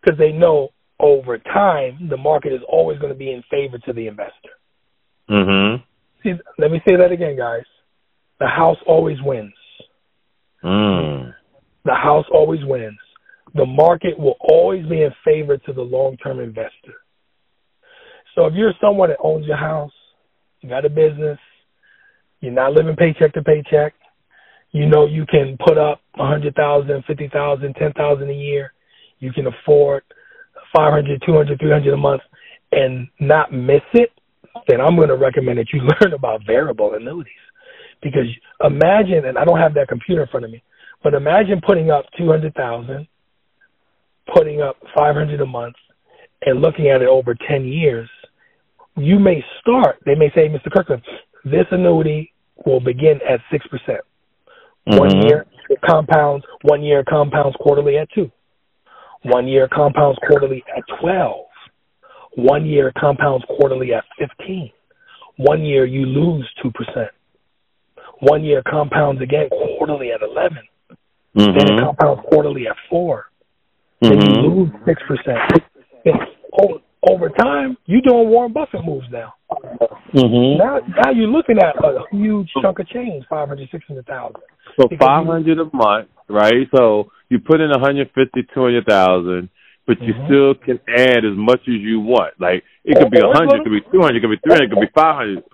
[0.00, 3.92] because they know over time the market is always going to be in favor to
[3.92, 4.50] the investor.
[5.28, 5.82] Mhm.
[6.22, 7.64] See, let me say that again, guys.
[8.38, 9.54] The house always wins.
[10.62, 11.34] Mm.
[11.84, 12.98] The house always wins.
[13.54, 17.01] The market will always be in favor to the long term investor.
[18.34, 19.92] So if you're someone that owns your house,
[20.60, 21.38] you got a business,
[22.40, 23.94] you're not living paycheck to paycheck,
[24.72, 28.72] you know you can put up a hundred thousand, fifty thousand, ten thousand a year,
[29.18, 30.02] you can afford
[30.74, 32.22] five hundred, two hundred, three hundred a month
[32.72, 34.10] and not miss it,
[34.66, 37.32] then I'm going to recommend that you learn about variable annuities.
[38.02, 38.26] Because
[38.64, 40.62] imagine, and I don't have that computer in front of me,
[41.04, 43.06] but imagine putting up two hundred thousand,
[44.34, 45.76] putting up five hundred a month,
[46.44, 48.08] and looking at it over ten years.
[48.96, 49.98] You may start.
[50.04, 50.70] They may say, Mr.
[50.70, 51.02] Kirkland,
[51.44, 52.32] this annuity
[52.66, 54.00] will begin at six percent.
[54.84, 56.44] One year it compounds.
[56.62, 58.30] One year compounds quarterly at two.
[59.22, 61.46] One year compounds quarterly at twelve.
[62.34, 64.70] One year compounds quarterly at fifteen.
[65.36, 67.10] One year you lose two percent.
[68.20, 70.62] One year compounds again quarterly at eleven.
[71.34, 71.78] Then it Mhm.
[71.80, 73.30] compounds quarterly at four.
[74.00, 74.42] Then you Mhm.
[74.42, 75.38] lose six percent.
[76.60, 79.34] Over, over time, you're doing Warren Buffett moves now.
[80.14, 80.58] Mhm.
[80.58, 84.40] Now, now you're looking at a huge chunk of change, five hundred, six hundred thousand.
[84.80, 86.68] So five hundred a month, right?
[86.76, 89.48] So you put in a hundred fifty, two hundred thousand,
[89.86, 90.26] but you Mhm.
[90.26, 92.34] still can add as much as you want.
[92.40, 94.52] Like it could be a hundred, it could be two hundred, it could be three
[94.52, 95.44] hundred, it could be five hundred,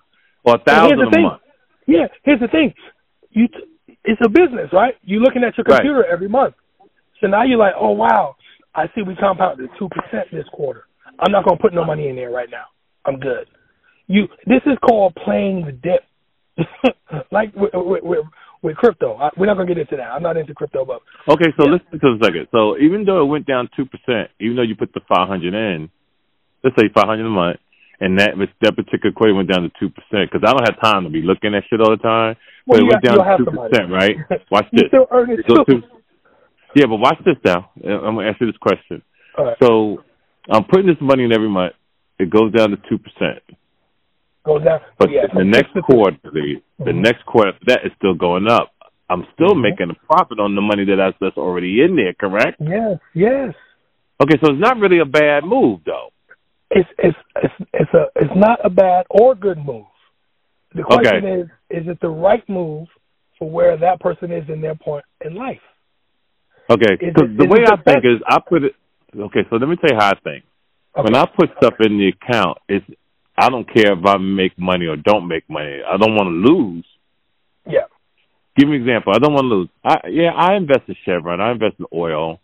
[0.45, 1.23] or a thousand a thing.
[1.23, 1.43] month.
[1.87, 2.75] Yeah, here's the thing.
[3.31, 4.95] You, t- it's a business, right?
[5.03, 5.77] You're looking at your Right.
[5.81, 6.55] computer every month.
[7.21, 8.37] So now you're like, oh wow,
[8.75, 10.85] I see we compounded two percent this quarter.
[11.19, 12.67] I'm not gonna put no money in there right now.
[13.05, 13.47] I'm good.
[14.07, 16.05] You, this is called playing the dip,
[17.33, 18.25] like with, with,
[18.63, 19.17] with, crypto.
[19.17, 20.09] I, we're not gonna get into that.
[20.09, 21.77] I'm not into crypto, but Okay, so Yeah.
[21.77, 22.49] listen to a second.
[22.53, 25.55] So even though it went down two percent, even though you put the five hundred
[25.55, 25.91] in,
[26.65, 27.59] let's say five hundred a month,
[28.01, 28.31] and that
[28.63, 31.23] that particular query went down to two percent, because I don't have time to be
[31.23, 32.37] looking at shit all the time.
[32.67, 34.17] well, but it went got, down to two percent, right?
[34.51, 34.89] Watch you this.
[34.89, 35.83] still earn it too.
[36.75, 37.71] yeah, but watch this now.
[37.77, 39.03] I'm gonna ask you this question.
[39.37, 39.57] All right.
[39.61, 40.05] So
[40.51, 41.75] I'm putting this money in every month.
[42.19, 43.43] It goes down to two percent.
[44.45, 44.81] Goes down.
[44.99, 47.03] But yeah, the next quarter, the, the Mhm.
[47.03, 48.73] next quarter after that is still going up.
[49.11, 49.63] I'm still Mhm.
[49.63, 52.57] making a profit on the money that I, that's already in there, correct?
[52.61, 53.55] Yes, yes.
[54.23, 56.11] Okay, so it's not really a bad move though.
[56.71, 59.87] it's it's it's it's a it's not a bad or good move.
[60.75, 61.41] The question Okay.
[61.41, 62.89] is is it the right move
[63.39, 65.63] for where that person is in their point in life?
[66.71, 68.75] Okay, because the way the I think best- is I put it.
[69.17, 70.45] Okay, so let me tell you how I think.
[70.97, 71.05] Okay.
[71.05, 72.85] When I put stuff in the account, it's
[73.37, 75.79] I don't care if I make money or don't make money.
[75.87, 76.85] I don't want to lose.
[77.67, 77.85] yeah.
[78.57, 79.13] Give me an example.
[79.15, 79.69] I don't want to lose.
[79.85, 81.41] I yeah, I invest in Chevron.
[81.41, 82.41] I invest in oil.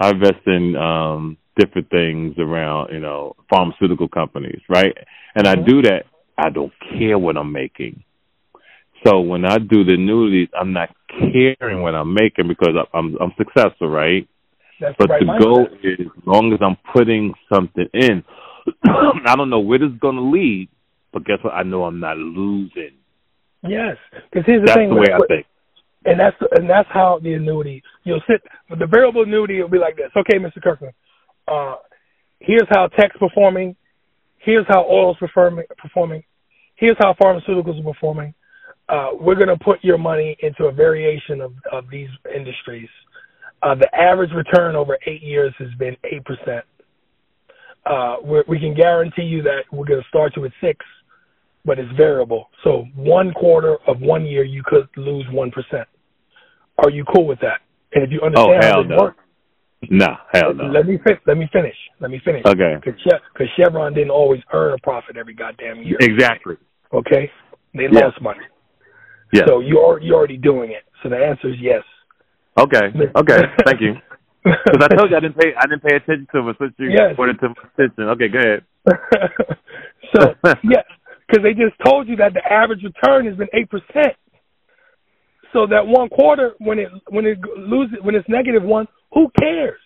[0.00, 4.96] I invest in um different things around, you know, pharmaceutical companies, right?
[5.34, 5.66] And I Mhm.
[5.66, 6.06] do that.
[6.38, 8.02] I don't care what I'm making.
[9.06, 13.16] So when I do the annuities, I'm not caring what I'm making because I- I'm
[13.20, 14.26] I'm successful, right?
[14.80, 15.42] That's But the right the mindset.
[15.42, 18.22] goal is as long as I'm putting something in,
[19.26, 20.68] I don't know where this is going to lead,
[21.12, 21.54] but guess what?
[21.54, 22.92] I know I'm not losing.
[23.66, 23.96] Yes,
[24.30, 25.46] because here's the That's thing, the way I think.
[26.04, 28.40] and that's and that's how the annuity you'll sit.
[28.70, 30.10] With the variable annuity, it'll be like this.
[30.16, 30.62] Okay, Mr.
[30.62, 30.94] Kirkland,
[31.48, 31.76] uh,
[32.38, 33.74] here's how tech's performing.
[34.38, 35.64] Here's how oil's performing.
[35.76, 36.22] Performing.
[36.76, 38.32] Here's how pharmaceuticals are performing.
[38.88, 42.88] Uh, we're going to put your money into a variation of, of these industries.
[43.62, 46.64] Uh, the average return over eight years has been eight percent.
[47.84, 50.84] Uh, we're, we can guarantee you that we're going to start you at six,
[51.64, 52.50] but it's variable.
[52.62, 55.88] So one quarter of one year, you could lose one percent.
[56.84, 57.60] Are you cool with that?
[57.94, 58.96] And if you understand Oh, how hell this no.
[59.02, 59.18] works,
[59.90, 60.64] Nah, hell no.
[60.64, 61.76] let me let me finish.
[62.00, 62.42] Let me finish.
[62.46, 62.76] Okay.
[62.84, 65.96] Because Chevron didn't always earn a profit every goddamn year.
[66.00, 66.56] Exactly.
[66.92, 67.30] Okay,
[67.74, 68.06] they Yeah.
[68.06, 68.44] lost money.
[69.32, 69.46] Yeah.
[69.46, 70.82] So you're you're already doing it.
[71.02, 71.82] So the answer is yes.
[72.58, 72.92] Okay.
[73.16, 73.38] Okay.
[73.64, 73.94] Thank you.
[74.44, 76.90] Because I told you I didn't pay I didn't pay attention to it since you
[76.90, 77.16] Yes.
[77.16, 78.04] put it to my attention.
[78.04, 78.62] Okay, go ahead.
[80.14, 80.80] so yeah,
[81.26, 84.16] because they just told you that the average return has been eight percent.
[85.52, 89.80] So that one quarter, when it when it loses when it's negative one, who cares?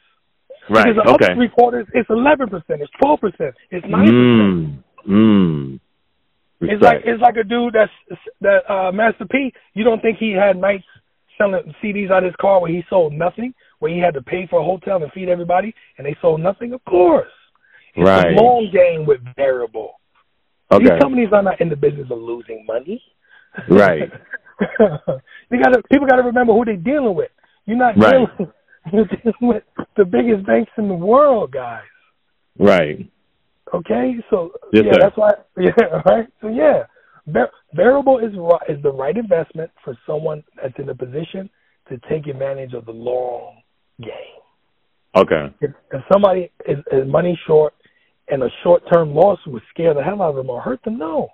[0.70, 0.84] Right.
[0.84, 1.24] Because the Okay.
[1.26, 4.84] other three quarters, it's eleven percent, it's twelve percent, it's nine percent.
[5.08, 5.78] Mm.
[5.78, 5.80] Mm.
[6.60, 7.90] It's like it's like a dude that's
[8.42, 9.52] that uh Master P.
[9.74, 10.84] You don't think he had nights
[11.38, 14.46] selling CDs out of his car where he sold nothing, where he had to pay
[14.48, 16.72] for a hotel and feed everybody, and they sold nothing?
[16.72, 17.30] Of course,
[17.94, 18.32] it's right.
[18.38, 20.00] a long game with variable.
[20.72, 20.84] Okay.
[20.84, 23.02] These companies are not in the business of losing money.
[23.68, 24.10] Right.
[24.60, 27.30] you got to people got to remember who they're dealing with.
[27.66, 28.26] You're not Right.
[28.38, 28.52] dealing.
[28.92, 29.62] You're dealing with
[29.96, 31.84] the biggest banks in the world, guys.
[32.58, 33.08] Right.
[33.72, 34.98] Okay, so Yes, yeah, sir.
[35.00, 35.30] that's why.
[35.56, 36.26] Yeah, right.
[36.40, 36.84] So yeah,
[37.74, 38.32] variable is
[38.68, 41.48] is the right investment for someone that's in a position
[41.88, 43.56] to take advantage of the long
[44.00, 44.08] game.
[45.14, 45.54] Okay.
[45.60, 47.74] If, if somebody is, is money short
[48.28, 50.98] and a short term loss would scare the hell out of them or hurt them,
[50.98, 51.28] no.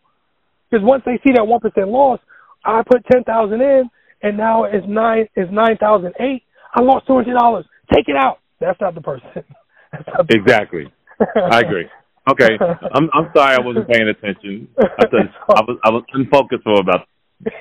[0.70, 2.20] Because once they see that one percent loss,
[2.64, 3.88] I put ten thousand in
[4.22, 6.42] and now it's nine it's nine thousand eight.
[6.74, 7.64] I lost two hundred dollars.
[7.94, 8.38] Take it out.
[8.61, 9.29] That's not the person.
[9.92, 10.92] That's not the Exactly.
[11.20, 11.87] I agree.
[12.30, 12.58] Okay.
[12.94, 14.68] I'm I'm sorry I wasn't paying attention.
[14.78, 17.06] I said I was I was unfocused for about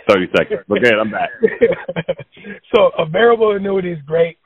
[0.09, 0.61] thirty seconds.
[0.67, 1.29] But good, I'm back.
[2.75, 4.37] so a variable annuity is great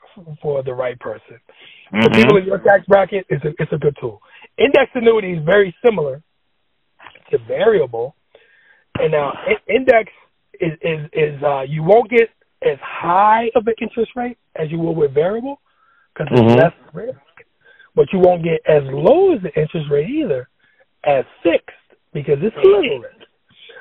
[0.42, 1.40] for the right person.
[1.90, 2.14] For Mhm.
[2.14, 4.20] people in your tax bracket, it's a it's a good tool.
[4.58, 6.22] Index annuity is very similar
[7.30, 8.14] to variable,
[8.98, 9.32] and now
[9.68, 10.10] index
[10.60, 12.28] is is, is uh, you won't get
[12.62, 15.60] as high of an interest rate as you will with variable
[16.14, 16.56] because it's Mhm.
[16.58, 17.18] less risk,
[17.94, 20.48] but you won't get as low as the interest rate either
[21.04, 21.76] as fixed
[22.12, 23.16] because it's little risk.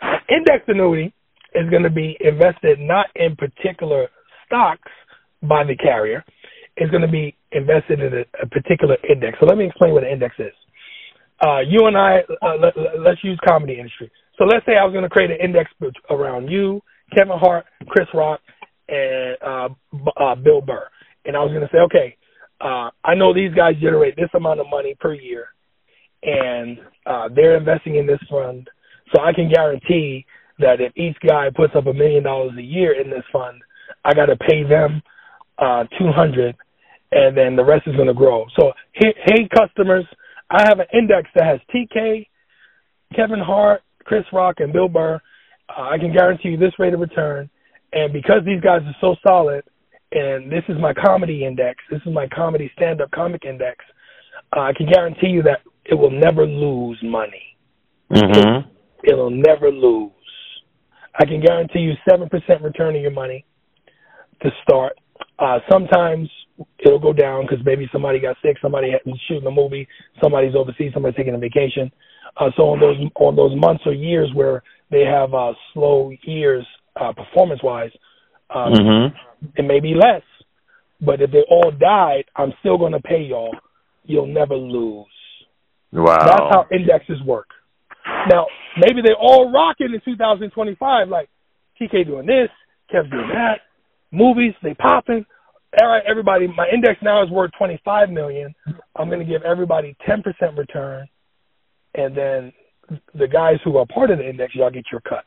[0.02, 1.14] An index annuity
[1.54, 4.08] is going to be invested not in particular
[4.46, 4.92] stocks
[5.44, 6.24] by the carrier.
[6.78, 9.38] It's going to be invested in a, a particular index.
[9.40, 10.54] So let me explain what an index is.
[11.44, 14.12] Uh, you and I, uh, let, let's use comedy industry.
[14.38, 15.70] So let's say I was going to create an index
[16.10, 16.82] around you,
[17.16, 18.40] Kevin Hart, Chris Rock,
[18.88, 19.70] and uh,
[20.18, 20.88] uh, Bill Burr.
[21.26, 22.16] And I was going to say, okay,
[22.64, 25.48] uh, I know these guys generate this amount of money per year,
[26.24, 28.70] and uh, they're investing in this fund.
[29.14, 30.26] So I can guarantee
[30.60, 33.62] that if each guy puts up a million dollars a year in this fund,
[34.06, 35.02] I got to pay them
[35.58, 36.56] uh, two hundred,
[37.12, 38.46] and then the rest is going to grow.
[38.60, 40.06] So hey, hey, customers,
[40.50, 42.28] I have an index that has TK,
[43.16, 45.20] Kevin Hart, Chris Rock, and Bill Burr.
[45.70, 47.50] Uh, I can guarantee you this rate of return,
[47.94, 49.64] and because these guys are so solid,
[50.12, 53.84] and this is my comedy index, this is my comedy stand-up comic index.
[54.56, 57.56] Uh, I can guarantee you that it will never lose money.
[58.12, 58.66] Mhm.
[59.04, 60.12] It'll never lose.
[61.20, 63.46] I can guarantee you seven percent return on your money
[64.42, 64.98] to start.
[65.40, 66.30] Uh, sometimes
[66.80, 69.88] it'll go down because maybe somebody got sick, somebody was shooting a movie,
[70.22, 71.92] somebody's overseas, somebody's taking a vacation.
[72.38, 76.66] Uh, so on those on those months or years where they have uh, slow years
[76.96, 77.92] uh, performance wise,
[78.50, 79.14] um, Mhm.
[79.56, 80.24] It may be less.
[81.02, 83.56] But if they all died, I'm still going to pay y'all.
[84.06, 85.06] You'll never lose.
[85.92, 86.18] Wow.
[86.20, 87.48] That's how indexes work.
[88.30, 91.30] Now, maybe they're all rocking in 2025, like
[91.80, 92.50] TK doing this,
[92.94, 93.62] Kev doing that,
[94.12, 95.26] movies, they popping.
[95.82, 98.54] All right, everybody, my index now is worth 25 million.
[98.96, 100.24] I'm going to give everybody 10%
[100.58, 101.08] return,
[101.96, 102.54] and then
[103.16, 105.26] the guys who are part of the index, y'all get your cut.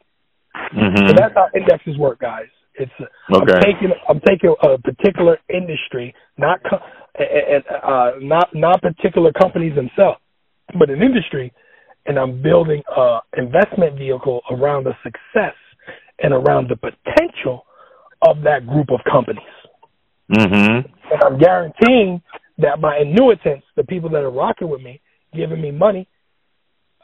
[0.55, 1.09] Mhm.
[1.09, 2.49] So that's how indexes work, guys.
[2.75, 3.53] It's Okay.
[3.53, 6.81] I'm taking I'm taking a particular industry, not co-
[7.19, 10.19] and uh, not not particular companies themselves,
[10.79, 11.53] but an industry,
[12.07, 15.55] and I'm building a investment vehicle around the success
[16.23, 17.65] and around the potential
[18.23, 19.45] of that group of companies.
[20.33, 20.87] Mm-hmm.
[21.13, 22.23] And I'm guaranteeing
[22.59, 25.01] that my annuitants, the people that are rocking with me,
[25.35, 26.09] giving me money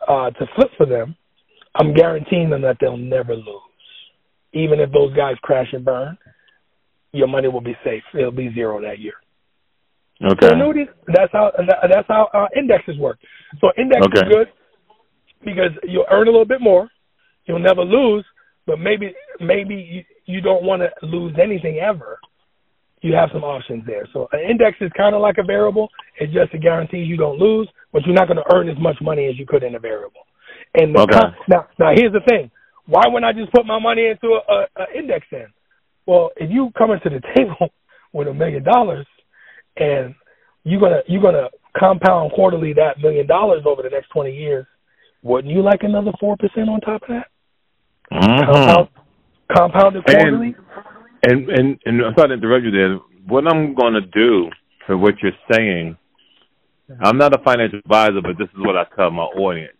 [0.08, 1.16] uh, to flip for them,
[1.74, 3.69] I'm guaranteeing them that they'll never lose.
[4.52, 6.18] Even if those guys crash and burn,
[7.12, 8.02] your money will be safe.
[8.14, 9.14] It'll be zero that year.
[10.20, 10.52] So Okay.
[10.52, 13.18] annuities, that's how that's how uh, indexes work.
[13.60, 14.48] So index is good
[15.44, 16.88] because you'll earn a little bit more.
[17.46, 18.24] You'll never lose,
[18.66, 22.18] but maybe maybe you, you don't want to lose anything ever.
[23.00, 24.06] You have some options there.
[24.12, 25.88] So an index is kind of like a variable.
[26.20, 29.26] It just guarantees you don't lose, but you're not going to earn as much money
[29.26, 30.20] as you could in a variable.
[30.74, 31.18] And Okay.
[31.18, 32.50] con- now, now here's the thing:
[32.86, 35.46] why wouldn't I just put my money into a, a, a index then?
[36.06, 37.72] Well, if you come into the table
[38.12, 39.06] with a million dollars
[39.76, 40.14] and
[40.64, 44.66] you're gonna you're gonna compound quarterly that million dollars over the next twenty years,
[45.22, 47.26] wouldn't you like another four percent on top of that?
[48.12, 49.56] Compound, Mhm.
[49.56, 50.54] compounded quarterly.
[51.22, 52.96] And and and I'm sorry to interrupt you there.
[53.26, 54.50] What I'm going to do
[54.86, 55.96] for what you're saying,
[57.00, 59.76] I'm not a financial advisor, but this is what I tell my audience.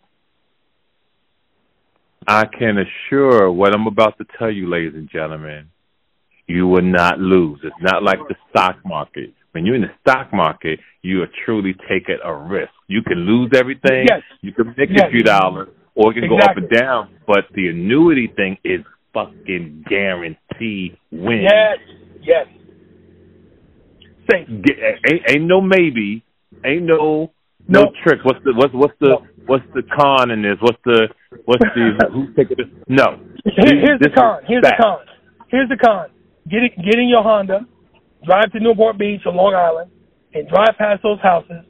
[2.27, 5.69] I can assure what I'm about to tell you, ladies and gentlemen,
[6.47, 7.59] you will not lose.
[7.63, 9.33] It's not like the stock market.
[9.53, 12.71] When you're in the stock market, you are truly taking a risk.
[12.87, 14.05] You can lose everything.
[14.07, 14.21] Yes.
[14.41, 15.07] You can make Yes.
[15.07, 17.09] a few dollars, or it can go up and down.
[17.27, 18.81] But the annuity thing is
[19.13, 21.41] fucking guaranteed win.
[21.41, 21.79] Yes,
[22.21, 22.47] yes.
[24.33, 26.23] Ain't, ain't no maybe.
[26.63, 27.31] Ain't no
[27.67, 27.93] no Nope.
[28.03, 28.19] trick.
[28.23, 30.57] What's the what's what's the what's the con in this?
[30.61, 31.07] What's the
[31.45, 32.67] what's the who's taking this?
[32.87, 33.19] No.
[33.45, 34.41] Here- Here's the This is con.
[34.47, 34.99] Here's the con.
[35.49, 36.07] Here's the con.
[36.49, 37.65] Get it, get in your Honda,
[38.25, 39.91] drive to Newport Beach or Long Island,
[40.33, 41.63] and drive past those houses.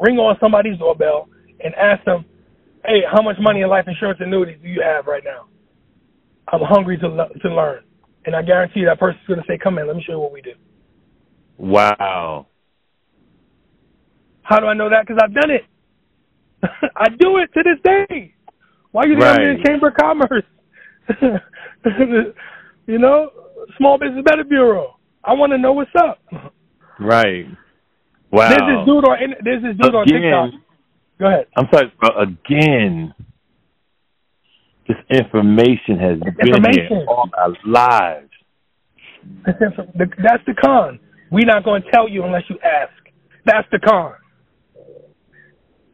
[0.00, 1.28] Ring on somebody's doorbell
[1.62, 2.24] and ask them,
[2.86, 5.46] "Hey, how much money in life insurance annuities do you have right now?
[6.48, 7.82] I'm hungry to le- to learn."
[8.24, 10.32] And I guarantee that person's going to say, "Come in, let me show you what
[10.32, 10.52] we do."
[11.58, 12.46] Wow.
[14.42, 15.06] How do I know that?
[15.06, 15.64] Because I've done it.
[16.96, 18.34] I do it to this day.
[18.92, 20.44] Why you think I'm in the Chamber of Commerce?
[22.86, 23.30] you know,
[23.78, 24.96] Small Business Better Bureau.
[25.24, 26.20] I want to know what's up.
[27.00, 27.46] Right.
[28.30, 28.48] Wow.
[28.48, 30.60] There's this dude on there's this dude on TikTok.
[31.18, 31.46] Go ahead.
[31.56, 33.14] I'm sorry, but again,
[34.88, 36.86] this information has It's been information.
[36.88, 38.30] here all our lives.
[39.46, 40.98] That's the con.
[41.30, 42.92] We're not going to tell you unless you ask.
[43.46, 44.14] That's the con.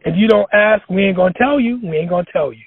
[0.08, 1.78] If you don't ask, we ain't going to tell you.
[1.82, 2.64] We ain't going to tell you.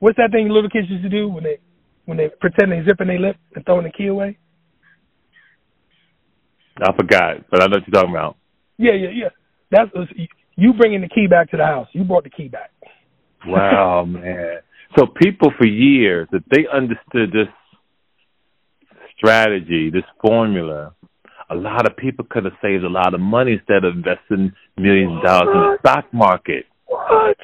[0.00, 1.58] What's that thing little kids used to do when they
[2.04, 4.36] when they pretend they zipping their lip and throwing the key away?
[6.78, 8.36] I forgot, but I know what you're talking about.
[8.76, 9.28] Yeah, yeah, yeah.
[9.70, 9.90] That's
[10.56, 11.88] you bringing the key back to the house.
[11.92, 12.70] You brought the key back.
[13.46, 14.58] Wow, man.
[14.98, 17.48] So people for years, if they understood this
[19.16, 20.94] strategy, this formula,
[21.50, 25.18] a lot of people could have saved a lot of money instead of investing millions
[25.18, 26.66] of dollars in the stock market.
[26.86, 27.36] What?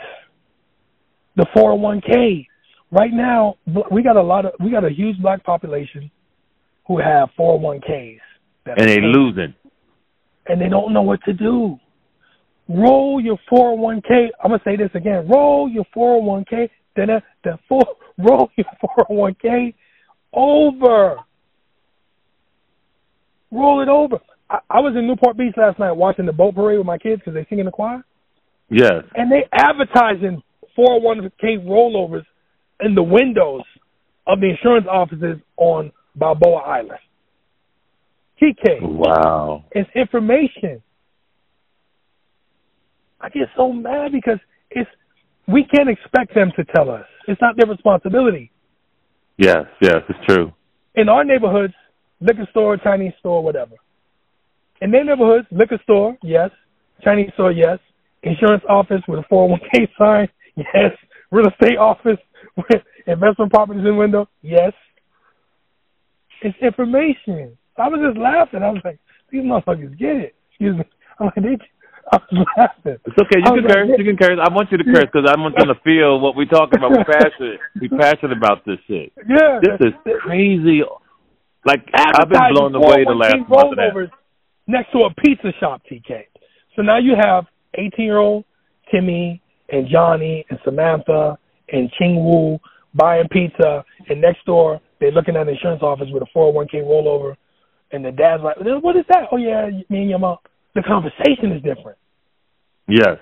[1.36, 2.46] The 401k.
[2.90, 3.56] Right now,
[3.90, 6.10] we got a lot of we got a huge black population
[6.86, 8.18] who have 401ks.
[8.66, 9.54] And they losing.
[10.46, 11.78] And they don't know what to do.
[12.68, 14.28] Roll your 401k.
[14.42, 15.26] I'm gonna say this again.
[15.28, 16.68] Roll your 401k.
[16.96, 17.08] Then
[17.44, 17.82] the four,
[18.18, 18.66] roll your
[18.98, 19.74] 401k
[20.32, 21.16] over.
[23.52, 24.18] Roll it over.
[24.50, 27.20] I, I was in Newport Beach last night watching the boat parade with my kids
[27.20, 28.02] because they sing in the choir.
[28.70, 29.04] Yes.
[29.14, 30.42] And they advertising
[30.76, 32.24] 401k rollovers
[32.80, 33.62] in the windows
[34.26, 36.98] of the insurance offices on Balboa Island.
[38.40, 38.82] TK.
[38.82, 39.64] Wow.
[39.72, 40.82] It's information.
[43.20, 44.38] I get so mad because
[44.70, 44.90] it's
[45.46, 47.04] we can't expect them to tell us.
[47.28, 48.50] It's not their responsibility.
[49.36, 50.52] Yes, yes, it's true.
[50.94, 51.74] In our neighborhoods,
[52.22, 53.74] liquor store, Chinese store, whatever.
[54.80, 56.50] In their neighborhoods, liquor store, yes.
[57.04, 57.78] Chinese store, yes.
[58.22, 60.92] Insurance office with a 401k sign, yes.
[61.30, 62.18] Real estate office
[62.56, 64.72] with investment properties in window, yes.
[66.42, 67.56] It's information.
[67.78, 68.62] I was just laughing.
[68.62, 68.98] I was like,
[69.30, 70.34] these motherfuckers get it.
[70.50, 70.84] Excuse me.
[71.18, 71.56] I'm like, they,
[72.12, 72.98] I was laughing.
[73.06, 73.38] It's okay.
[73.38, 73.88] You can like, curse.
[73.96, 74.38] You can curse.
[74.42, 76.90] I want you to curse because I want them to feel what we're talking about.
[76.90, 77.60] We're passionate.
[77.80, 79.12] We're passionate about this shit.
[79.28, 79.60] Yeah.
[79.62, 80.82] This is crazy.
[81.64, 83.78] Like I've been blown away the last month.
[83.78, 84.10] Of
[84.66, 86.24] next to a pizza shop, TK.
[86.74, 88.44] So now you have 18 year old
[88.90, 91.38] Timmy and Johnny and Samantha
[91.72, 92.58] and Ching Wu
[92.94, 97.36] buying pizza, and next door they're looking at the insurance office with a 401k rollover,
[97.92, 100.38] and the dad's like, "What is that?" Oh yeah, me and your mom.
[100.74, 101.98] The conversation is different.
[102.88, 103.18] Yes.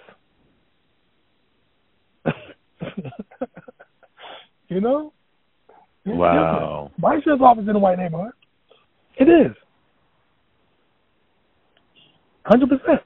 [4.69, 5.13] you know?
[6.07, 6.91] Wow.
[6.99, 8.33] My insurance office in a white neighborhood.
[9.17, 9.55] It is.
[12.45, 13.01] Hundred percent.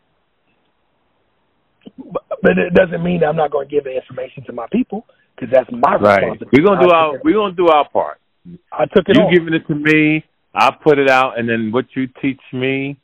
[2.42, 5.07] But it doesn't mean that I'm not going to give the information to my people
[5.34, 6.22] because that's my right.
[6.22, 6.57] responsibility.
[6.61, 8.20] We're gonna do our we're gonna do our part.
[8.72, 9.16] I took it.
[9.16, 9.34] You on.
[9.34, 10.24] giving it to me,
[10.55, 12.99] I put it out, and then what you teach me,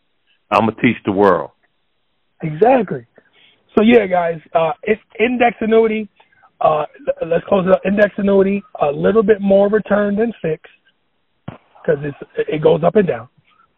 [0.51, 1.51] I'm gonna teach the world.
[2.43, 3.07] Exactly.
[3.77, 6.09] So yeah, guys, uh, it's index annuity.
[6.61, 6.85] Uh,
[7.27, 7.81] let's close it up.
[7.87, 10.73] Index annuity, a little bit more return than fixed
[11.47, 13.29] because it's it goes up and down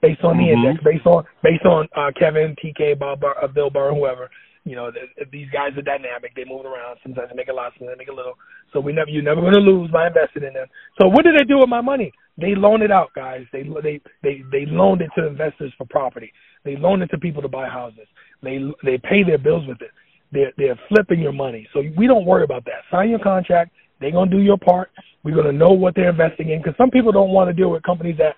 [0.00, 0.66] based on the mm-hmm.
[0.66, 4.28] index, based on based on uh, Kevin, TK, Bob, Bar, uh, Bill Burr, whoever.
[4.64, 6.34] You know, th- these guys are dynamic.
[6.36, 6.98] They move around.
[7.02, 8.34] Sometimes they make a lot, sometimes they make a little.
[8.72, 10.66] So we never, you're never going to lose by investing in them.
[11.00, 12.12] So what do they do with my money?
[12.38, 13.44] They loan it out, guys.
[13.52, 16.32] They they they they loaned it to investors for property.
[16.64, 18.06] They loan it to people to buy houses.
[18.42, 19.90] They they pay their bills with it.
[20.32, 21.68] They're they're flipping your money.
[21.72, 22.82] So we don't worry about that.
[22.90, 23.72] Sign your contract.
[24.00, 24.90] They're gonna do your part.
[25.22, 27.82] We're gonna know what they're investing in because some people don't want to deal with
[27.82, 28.36] companies that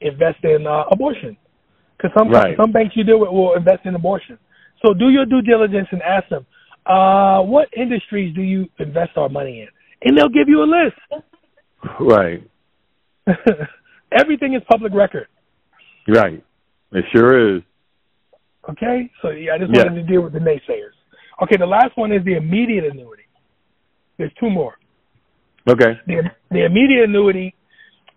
[0.00, 1.36] invest in uh, abortion.
[1.96, 2.56] Because some right.
[2.60, 4.38] some banks you deal with will invest in abortion.
[4.84, 6.44] So do your due diligence and ask them,
[6.86, 9.68] uh, what industries do you invest our money in?
[10.02, 11.22] And they'll give you a list.
[12.00, 12.42] Right.
[14.12, 15.28] Everything is public record.
[16.08, 16.42] Right.
[16.90, 17.62] It sure is.
[18.70, 20.94] Okay, so yeah, I just wanted to deal with the naysayers.
[21.42, 23.24] Okay, the last one is the immediate annuity.
[24.18, 24.78] There's two more.
[25.68, 25.98] Okay.
[26.06, 27.54] The, the immediate annuity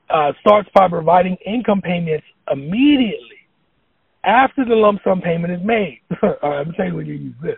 [0.09, 3.47] uh, starts by providing income payments immediately
[4.23, 6.01] after the lump sum payment is made.
[6.43, 7.57] I'm telling you when you use this.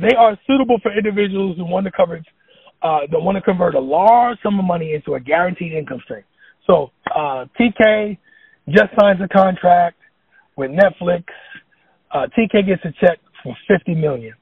[0.00, 2.24] They are suitable for individuals who want to coverage,
[2.82, 6.24] uh, that want to convert a large sum of money into a guaranteed income stream.
[6.66, 8.18] So uh, TK
[8.68, 9.96] just signs a contract
[10.56, 11.24] with Netflix.
[12.12, 14.34] Uh, TK gets a check for fifty million.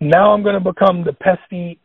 [0.00, 1.78] Now I'm going to become the pesky,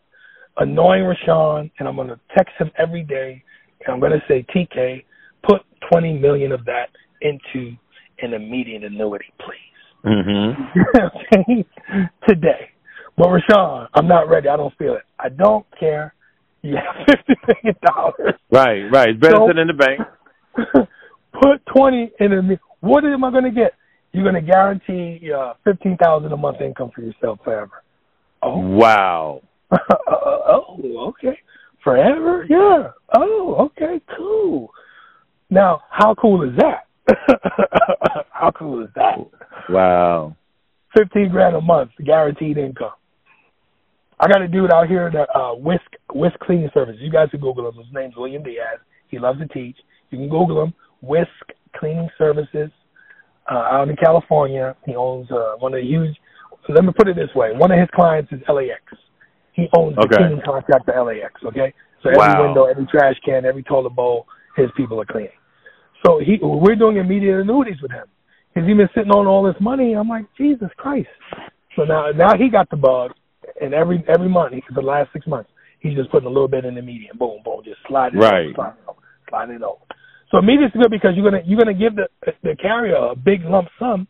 [0.58, 3.44] annoying Rashawn, and I'm going to text him every day,
[3.86, 5.04] and I'm going to say, TK,
[5.48, 5.62] put
[5.92, 6.88] twenty million of that
[7.22, 7.76] into
[8.22, 10.06] an immediate annuity, please.
[10.06, 11.62] Mm-hmm.
[12.28, 12.72] Today.
[13.18, 14.48] But Rashawn, I'm not ready.
[14.48, 15.04] I don't feel it.
[15.20, 16.14] I don't care.
[16.62, 18.34] You have fifty million dollars.
[18.52, 19.10] Right, right.
[19.10, 20.00] It's better so, than in the bank.
[21.34, 22.60] put twenty in a.
[22.82, 23.74] What am I going to get?
[24.12, 27.84] You're going to guarantee uh, fifteen thousand a month income for yourself forever.
[28.42, 29.42] Oh wow.
[29.72, 31.38] oh, okay.
[31.84, 32.46] Forever?
[32.50, 32.90] Yeah.
[33.16, 34.02] Oh, okay.
[34.18, 34.72] Cool.
[35.50, 36.88] Now, how cool is that?
[38.32, 39.18] how cool is that?
[39.70, 40.36] Wow.
[40.96, 42.92] Fifteen grand a month, guaranteed income.
[44.20, 47.00] I got a dude out here that uh Whisk Whisk Cleaning Services.
[47.02, 47.76] You guys can Google him.
[47.76, 48.80] His name's William Diaz.
[49.08, 49.78] He loves to teach.
[50.10, 50.74] You can Google him.
[51.02, 51.30] Whisk
[51.76, 52.72] Cleaning Services
[53.52, 54.76] uh, out in California.
[54.86, 56.16] He owns uh, one of the huge.
[56.70, 58.82] Let me put it this way: one of his clients is LAX.
[59.54, 60.18] He owns the Okay.
[60.18, 61.34] cleaning contract for LAX.
[61.46, 61.74] Okay,
[62.04, 62.42] so every Wow.
[62.44, 65.32] window, every trash can, every toilet bowl, his people are cleaning.
[66.06, 68.06] So he, we're doing immediate annuities with him
[68.54, 69.94] because he's been sitting on all this money.
[69.94, 71.10] I'm like, Jesus Christ.
[71.76, 73.12] So now, now he got the bug,
[73.62, 76.48] and every every month, he, for the last six months, he's just putting a little
[76.48, 77.18] bit in the median.
[77.18, 78.48] Boom, boom, just slide it, Right.
[78.48, 79.80] over, slide it over, slide it over.
[80.32, 82.08] So immediate's good because you're gonna you're gonna give the
[82.44, 84.08] the carrier a big lump sum,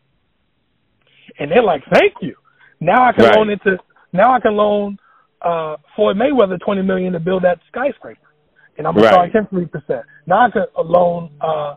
[1.40, 2.36] and they're like, "Thank you."
[2.82, 3.36] Now I can Right.
[3.36, 3.78] loan into
[4.14, 4.98] now I can loan
[5.42, 8.28] uh Floyd Mayweather twenty million to build that skyscraper,
[8.78, 9.14] and I'm gonna Right.
[9.14, 10.06] charge him three percent.
[10.28, 11.76] Now I can loan uh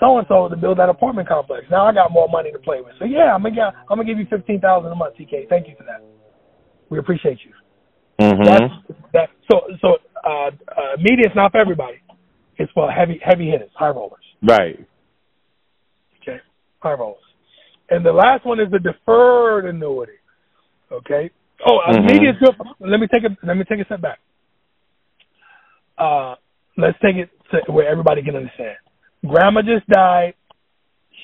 [0.00, 1.64] so and so to build that apartment complex.
[1.70, 2.94] Now I got more money to play with.
[2.98, 5.48] So yeah, I'm gonna get, I'm gonna give you fifteen thousand a month, TK.
[5.48, 6.02] Thank you for that.
[6.90, 7.52] We appreciate you.
[8.20, 8.72] hmm That's
[9.12, 9.30] that.
[9.50, 12.02] So so uh, uh, media's not for everybody.
[12.60, 14.20] It's well heavy heavy hitters, high rollers.
[14.42, 14.78] Right.
[16.20, 16.38] Okay,
[16.80, 17.16] high rollers.
[17.88, 20.12] And the last one is the deferred annuity.
[20.92, 21.30] Okay.
[21.66, 22.12] Oh, uh, Mhm.
[22.12, 22.54] media's good.
[22.80, 24.18] Let me take a let me take a step back.
[25.96, 26.34] Uh,
[26.76, 28.76] let's take it to where everybody can understand.
[29.26, 30.34] Grandma just died.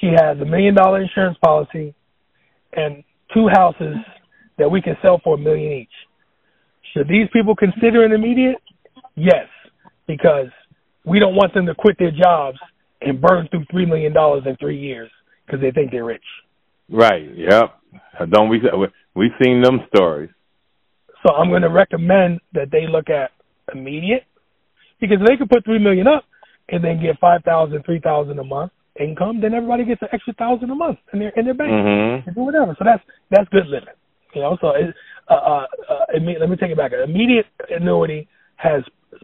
[0.00, 1.94] She has a million dollar insurance policy
[2.72, 3.96] and two houses
[4.56, 5.96] that we can sell for a million each.
[6.92, 8.62] Should these people consider an immediate?
[9.16, 9.48] Yes,
[10.06, 10.48] because
[11.06, 12.58] we don't want them to quit their jobs
[13.00, 15.10] and burn through three million dollars in three years
[15.46, 16.24] because they think they're rich.
[16.90, 17.28] Right.
[17.34, 18.30] Yep.
[18.30, 18.60] Don't we?
[19.14, 20.30] We've seen them stories.
[21.26, 23.30] So I'm going to recommend that they look at
[23.72, 24.24] immediate
[25.00, 26.24] because they could put three million up
[26.68, 30.32] and then get five thousand, three thousand a month income, then everybody gets an extra
[30.34, 31.70] thousand a month in their in their bank.
[31.70, 32.74] hmm and do whatever.
[32.78, 33.94] So that's that's good living.
[34.34, 34.94] You know, so it,
[35.28, 36.92] uh, uh, uh, let me take it back.
[36.92, 38.82] Immediate annuity has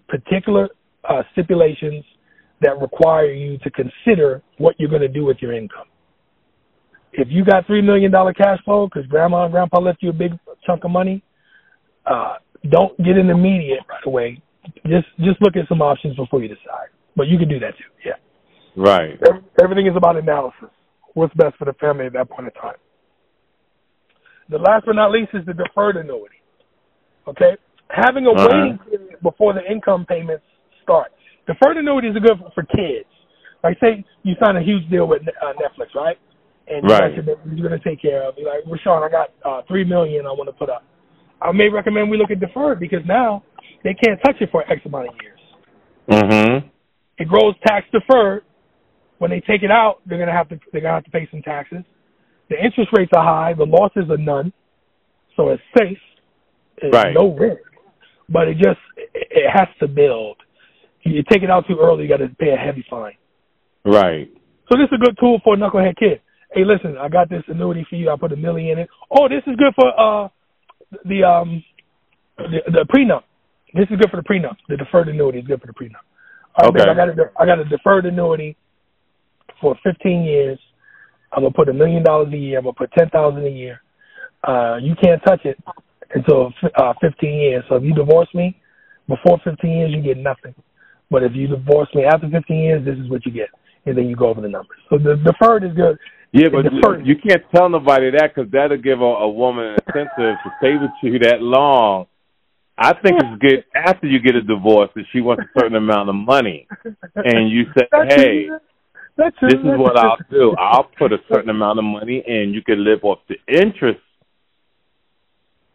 [0.08, 0.68] particular
[1.08, 2.04] uh, stipulations
[2.60, 5.86] that require you to consider what you're going to do with your income.
[7.12, 10.12] If you got three million dollar cash flow because grandma and grandpa left you a
[10.14, 10.32] big
[10.64, 11.22] chunk of money,
[12.06, 12.34] uh,
[12.70, 14.40] don't get an immediate right away.
[14.86, 16.88] Just just look at some options before you decide.
[17.16, 17.84] But you can do that too.
[18.06, 18.12] Yeah.
[18.76, 19.20] Right.
[19.62, 20.70] Everything is about analysis.
[21.14, 22.76] What's best for the family at that point in time.
[24.48, 26.36] The last but not least is the deferred annuity.
[27.28, 27.56] Okay?
[27.88, 28.48] Having a Uh-huh.
[28.50, 30.44] waiting period before the income payments
[30.82, 31.12] start.
[31.46, 33.08] Deferred annuities are good for, for kids.
[33.64, 36.18] Like, say you sign a huge deal with uh, Netflix, right?
[36.68, 37.14] And Right.
[37.14, 38.34] you're going to take care of.
[38.36, 40.84] You're like, Rashawn, I got uh, three million I want to put up.
[41.40, 43.42] I may recommend we look at deferred because now
[43.82, 45.40] they can't touch it for X amount of years.
[46.08, 46.66] hmm
[47.18, 48.44] It grows tax deferred.
[49.18, 51.42] When they take it out, they're gonna have to they're gonna have to pay some
[51.42, 51.84] taxes.
[52.50, 54.52] The interest rates are high, the losses are none,
[55.36, 55.98] so it's safe.
[56.78, 57.14] It's Right.
[57.14, 57.62] no risk,
[58.28, 58.80] but it just
[59.14, 60.36] it has to build.
[61.04, 63.14] You take it out too early, you got to pay a heavy fine.
[63.84, 64.30] Right.
[64.70, 66.20] So this is a good tool for a knucklehead kid.
[66.52, 68.10] Hey, listen, I got this annuity for you.
[68.10, 68.88] I put a million in it.
[69.10, 70.28] Oh, this is good for uh
[71.04, 71.64] the um
[72.38, 73.22] the, the prenup.
[73.74, 74.56] This is good for the prenup.
[74.68, 76.04] The deferred annuity is good for the prenup.
[76.56, 76.90] All right, Okay.
[76.90, 78.56] I got a I got a deferred annuity
[79.60, 80.58] for 15 years.
[81.32, 82.58] I'm gonna put a million dollars a year.
[82.58, 83.80] I'm gonna put ten thousand a year.
[84.46, 85.56] Uh, you can't touch it
[86.14, 87.64] until uh, 15 years.
[87.68, 88.58] So if you divorce me
[89.08, 90.54] before 15 years, you get nothing.
[91.12, 93.50] But if you divorce me after 15 years, this is what you get,
[93.84, 94.78] and then you go over the numbers.
[94.88, 95.98] So the deferred is good.
[96.32, 99.78] Yeah, but first- you can't tell nobody that because that'll give a, a woman an
[99.86, 102.06] incentive to stay with you that long.
[102.78, 106.08] I think it's good after you get a divorce that she wants a certain amount
[106.08, 106.66] of money,
[107.14, 108.48] and you say, "Hey.
[109.14, 109.98] This is what.
[109.98, 110.56] I'll do.
[110.58, 114.00] I'll put a certain amount of money, and you can live off the interest.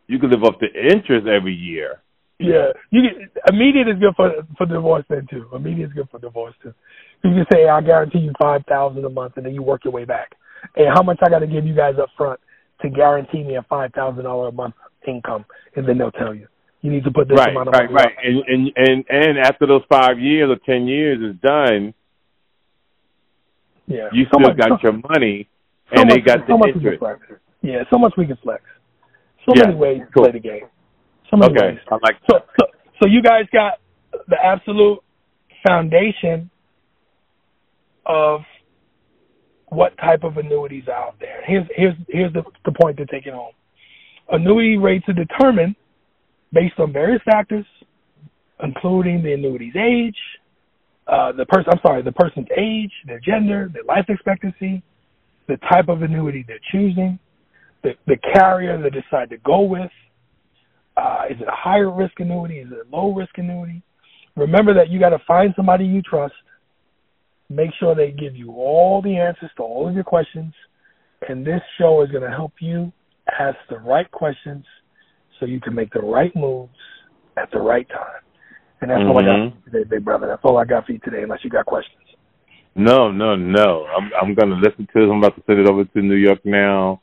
[0.08, 2.02] You can live off the interest every year.
[2.40, 5.48] Yeah, you get immediate is good for for divorce then too.
[5.56, 6.74] Immediate is good for divorce too.
[7.24, 9.94] You can say, "I guarantee you five thousand a month," and then you work your
[9.94, 10.36] way back.
[10.76, 12.40] And how much I got to give you guys up front
[12.82, 14.76] to guarantee me a five thousand dollar a month
[15.08, 16.48] income, and then they'll tell you
[16.82, 18.06] you need to put this right, amount of right, money right.
[18.06, 18.24] up.
[18.24, 21.94] And and and and after those five years or ten years is done,
[23.88, 25.50] Yeah, you so still much, got so, your money,
[25.90, 27.00] so and much, they got so the much we can interest.
[27.00, 27.20] flex.
[27.62, 28.62] Yeah, so much we can flex.
[29.46, 30.24] So Yeah, many ways to cool.
[30.24, 30.68] play the game.
[31.30, 31.80] So many Okay, ways.
[31.90, 32.68] I like So, so,
[33.02, 33.80] so you guys got
[34.28, 35.00] the absolute
[35.68, 36.50] foundation
[38.06, 38.42] of
[39.70, 41.44] what type of annuities are out there.
[41.46, 43.52] Here's here's here's the, the point to take it home.
[44.30, 45.76] Annuity rates are determined
[46.54, 47.66] based on various factors,
[48.64, 50.16] including the annuity's age,
[51.08, 54.82] uh, the person I'm sorry, the person's age, their gender, their life expectancy,
[55.48, 57.20] the type of annuity they're choosing,
[57.84, 59.92] the, the carrier they decide to go with,
[60.98, 62.60] Uh, is it a higher risk annuity?
[62.60, 63.84] Is it a low risk annuity?
[64.36, 66.34] Remember that you got to find somebody you trust.
[67.50, 70.54] Make sure they give you all the answers to all of your questions.
[71.28, 72.92] And this show is going to help you
[73.40, 74.66] ask the right questions
[75.40, 76.74] so you can make the right moves
[77.38, 78.22] at the right time.
[78.82, 79.10] And that's mm-hmm.
[79.10, 79.72] all I got mm-hmm.
[79.72, 80.28] today, big brother.
[80.28, 81.98] That's all I got for you today, unless you got questions.
[82.76, 83.86] No, no, no.
[83.86, 85.10] I'm I'm going to listen to this.
[85.10, 87.02] I'm about to send it over to New York now.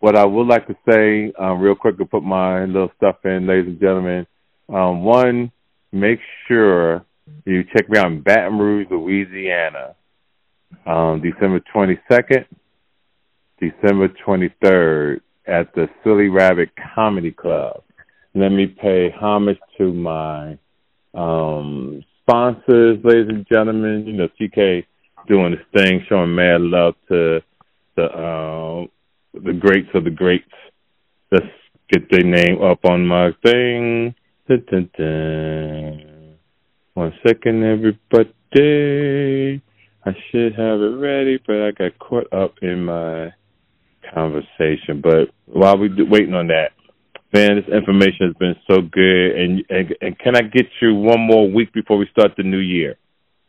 [0.00, 3.46] What I would like to say, um, real quick, to put my little stuff in,
[3.46, 4.26] ladies and gentlemen.
[4.68, 5.50] Um, one,
[5.92, 7.04] make sure
[7.44, 9.94] you check me out in Baton Rouge, Louisiana,
[10.86, 12.44] um, December 22nd,
[13.60, 17.82] December 23rd at the Silly Rabbit Comedy Club.
[18.34, 20.58] Let me pay homage to my
[21.14, 24.06] um, sponsors, ladies and gentlemen.
[24.06, 24.84] You know, TK
[25.26, 27.40] doing his thing, showing mad love to
[27.96, 28.86] the uh,
[29.44, 30.44] the greats of the greats.
[31.30, 31.46] Let's
[31.90, 34.14] get their name up on my thing.
[34.48, 36.36] Dun, dun, dun.
[36.94, 39.62] One second, everybody.
[40.04, 43.32] I should have it ready, but I got caught up in my
[44.14, 45.00] conversation.
[45.02, 46.70] But while we are waiting on that,
[47.34, 49.36] man, this information has been so good.
[49.36, 52.58] And, and and can I get you one more week before we start the new
[52.58, 52.96] year?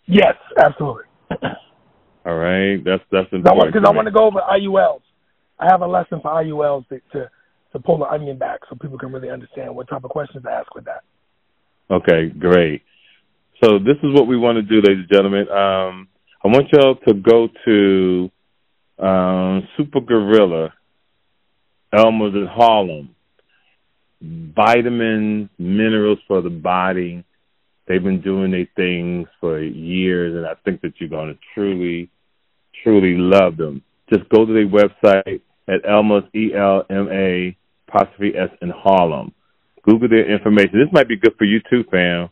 [0.07, 1.03] Yes, absolutely.
[2.25, 3.73] All right, that's that's important.
[3.73, 5.01] Because I, want to go over IULs.
[5.59, 7.29] I have a lesson for IULs to, to
[7.73, 10.49] to pull the onion back so people can really understand what type of questions to
[10.49, 11.03] ask with that.
[11.91, 12.81] Okay, great.
[13.63, 15.49] So this is what we want to do, ladies and gentlemen.
[15.49, 16.07] Um,
[16.43, 20.73] I want y'all to go to um, Super Gorilla,
[21.93, 23.15] Elma's in Harlem.
[24.21, 27.23] Vitamins, minerals for the body.
[27.87, 32.09] They've been doing their things for years, and I think that you're going to truly,
[32.83, 33.83] truly love them.
[34.11, 37.55] Just go to their website at Elma's E L M A
[37.87, 39.33] apostrophe S in Harlem.
[39.83, 40.73] Google their information.
[40.73, 42.29] This might be good for you too, fam.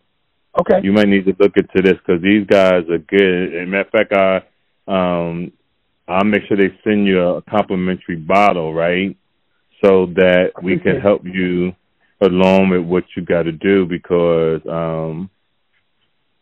[0.59, 0.79] Okay.
[0.83, 3.55] You might need to look into this because these guys are good.
[3.55, 4.37] As a matter of fact, I
[4.87, 5.51] um
[6.07, 9.15] I'll make sure they send you a complimentary bottle, right?
[9.83, 11.73] So that we can help you
[12.21, 15.29] along with what you got to do because um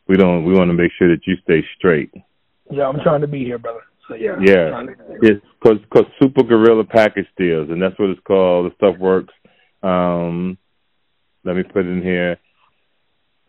[0.08, 2.12] we don't we want to make sure that you stay straight.
[2.72, 3.82] Yeah, I'm trying to be here, brother.
[4.08, 4.36] So yeah.
[4.41, 4.86] Yeah.
[5.22, 8.72] It's cause, cause Super Gorilla Package Deals, and that's what it's called.
[8.72, 9.34] The stuff works.
[9.82, 10.58] Um,
[11.43, 12.38] let me put it in here.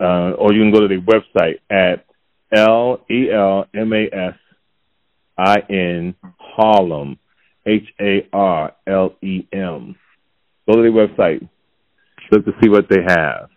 [0.00, 2.04] Uh, or you can go to the website at
[2.56, 4.34] L E L M A S
[5.38, 7.18] I N Harlem
[7.66, 9.96] H A R L E M.
[10.68, 11.48] Go to the website.
[12.32, 13.50] Look to see what they have.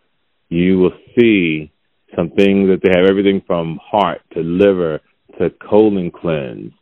[0.49, 1.71] You will see
[2.15, 4.99] some things that they have everything from heart to liver
[5.39, 6.73] to colon cleanse,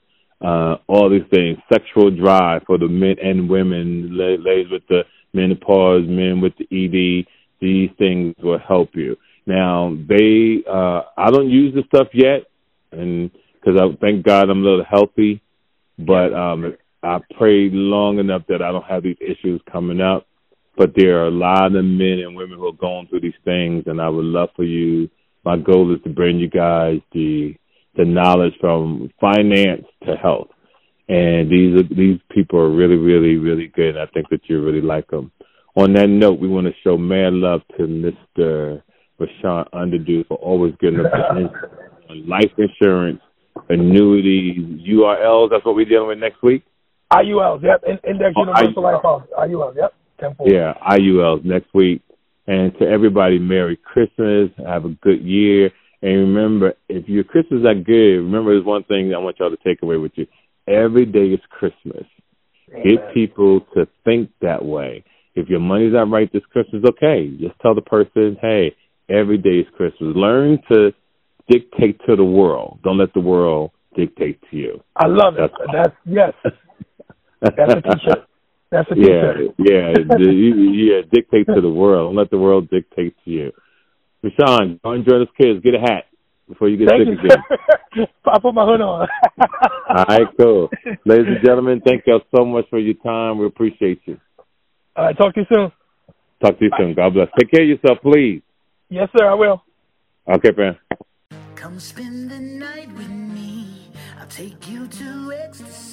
[0.42, 6.06] uh, all these things, sexual drive for the men and women, ladies with the menopause,
[6.08, 7.26] men with the ED.
[7.62, 9.16] These things will help you.
[9.46, 12.44] Now they, uh, I don't use the stuff yet,
[12.92, 15.42] and because I thank God I'm a little healthy,
[15.98, 20.28] but um, I prayed long enough that I don't have these issues coming up.
[20.78, 23.84] But there are a lot of men and women who are going through these things,
[23.88, 25.10] and I would love for you.
[25.46, 27.56] My goal is to bring you guys the
[27.98, 30.50] the knowledge from finance to health,
[31.08, 33.96] and these are, these people are really, really, really good.
[33.96, 35.32] And I think that you really like them.
[35.76, 38.82] On that note, we want to show mad love to Mr.
[39.20, 41.50] Rashawn Underdew for always getting us on
[42.28, 43.22] life insurance,
[43.70, 45.50] annuities, IULs.
[45.52, 46.64] That's what we're dealing with next week.
[47.12, 47.84] IULs, yep.
[47.86, 49.28] Index oh, Universal Life Policy.
[49.38, 49.94] IULs, yep.
[50.20, 52.02] 10 yeah, IULs next week.
[52.48, 54.50] And to everybody, Merry Christmas.
[54.66, 55.72] Have a good year.
[56.06, 59.58] And remember, if your Christmas is good, remember there's one thing I want y'all to
[59.66, 60.28] take away with you.
[60.68, 62.06] Every day is Christmas.
[62.70, 62.84] Amen.
[62.86, 65.04] Get people to think that way.
[65.34, 67.36] If your money's not right this Christmas, okay.
[67.40, 68.76] Just tell the person, hey,
[69.10, 70.16] every day is Christmas.
[70.16, 70.92] Learn to
[71.50, 72.78] dictate to the world.
[72.84, 74.84] Don't let the world dictate to you.
[74.96, 75.52] I love it.
[75.74, 76.34] That's, That's yes.
[77.42, 78.28] That's a t-shirt.
[78.70, 79.38] That's a t-shirt.
[79.58, 81.02] Yeah, yeah, yeah.
[81.12, 82.10] Dictate to the world.
[82.10, 83.52] Don't let the world dictate to you.
[84.24, 85.64] Rashawn, go enjoy this kids.
[85.64, 86.06] Get a hat
[86.48, 88.08] before you get thank sick you, again.
[88.26, 89.08] I put my hood on.
[89.90, 90.70] All right, cool.
[91.06, 93.38] Ladies and gentlemen, thank y'all so much for your time.
[93.38, 94.20] We appreciate you.
[94.96, 95.72] All right, talk to you soon.
[96.42, 96.94] Talk to you soon.
[96.94, 97.28] God bless.
[97.40, 98.42] Take care of yourself, please.
[98.90, 99.64] Yes, sir, I will.
[100.36, 100.78] Okay, man.
[101.56, 103.92] Come spend the night with me.
[104.20, 105.85] I'll take you to ecstasy.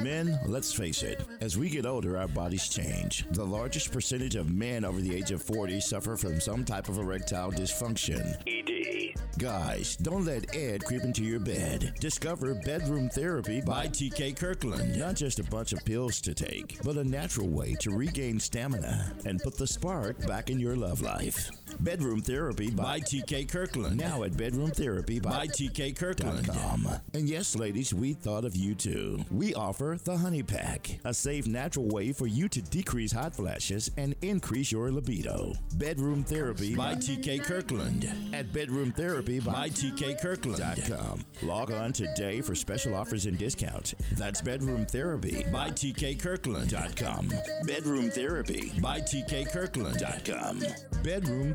[0.00, 3.26] Men, let's face it, as we get older, our bodies change.
[3.30, 6.98] The largest percentage of men over the age of 40 suffer from some type of
[6.98, 8.36] erectile dysfunction.
[8.46, 9.14] ED.
[9.38, 11.92] Guys, don't let Ed creep into your bed.
[12.00, 14.98] Discover bedroom therapy by TK Kirkland.
[14.98, 19.12] Not just a bunch of pills to take, but a natural way to regain stamina
[19.26, 21.50] and put the spark back in your love life.
[21.80, 23.96] Bedroom Therapy by TK Kirkland.
[23.96, 26.48] Now at Bedroom Therapy by TK Kirkland.
[27.14, 29.24] And yes, ladies, we thought of you too.
[29.30, 33.90] We offer the Honey Pack, a safe, natural way for you to decrease hot flashes
[33.96, 35.52] and increase your libido.
[35.74, 41.24] Bedroom Therapy by TK Kirkland at Bedroom Therapy by TK Kirkland.com.
[41.42, 43.94] Log on today for special offers and discounts.
[44.12, 47.30] That's Bedroom Therapy by TK Kirkland.com.
[47.64, 50.62] Bedroom Therapy by TK Kirkland.com.
[51.02, 51.52] Bedroom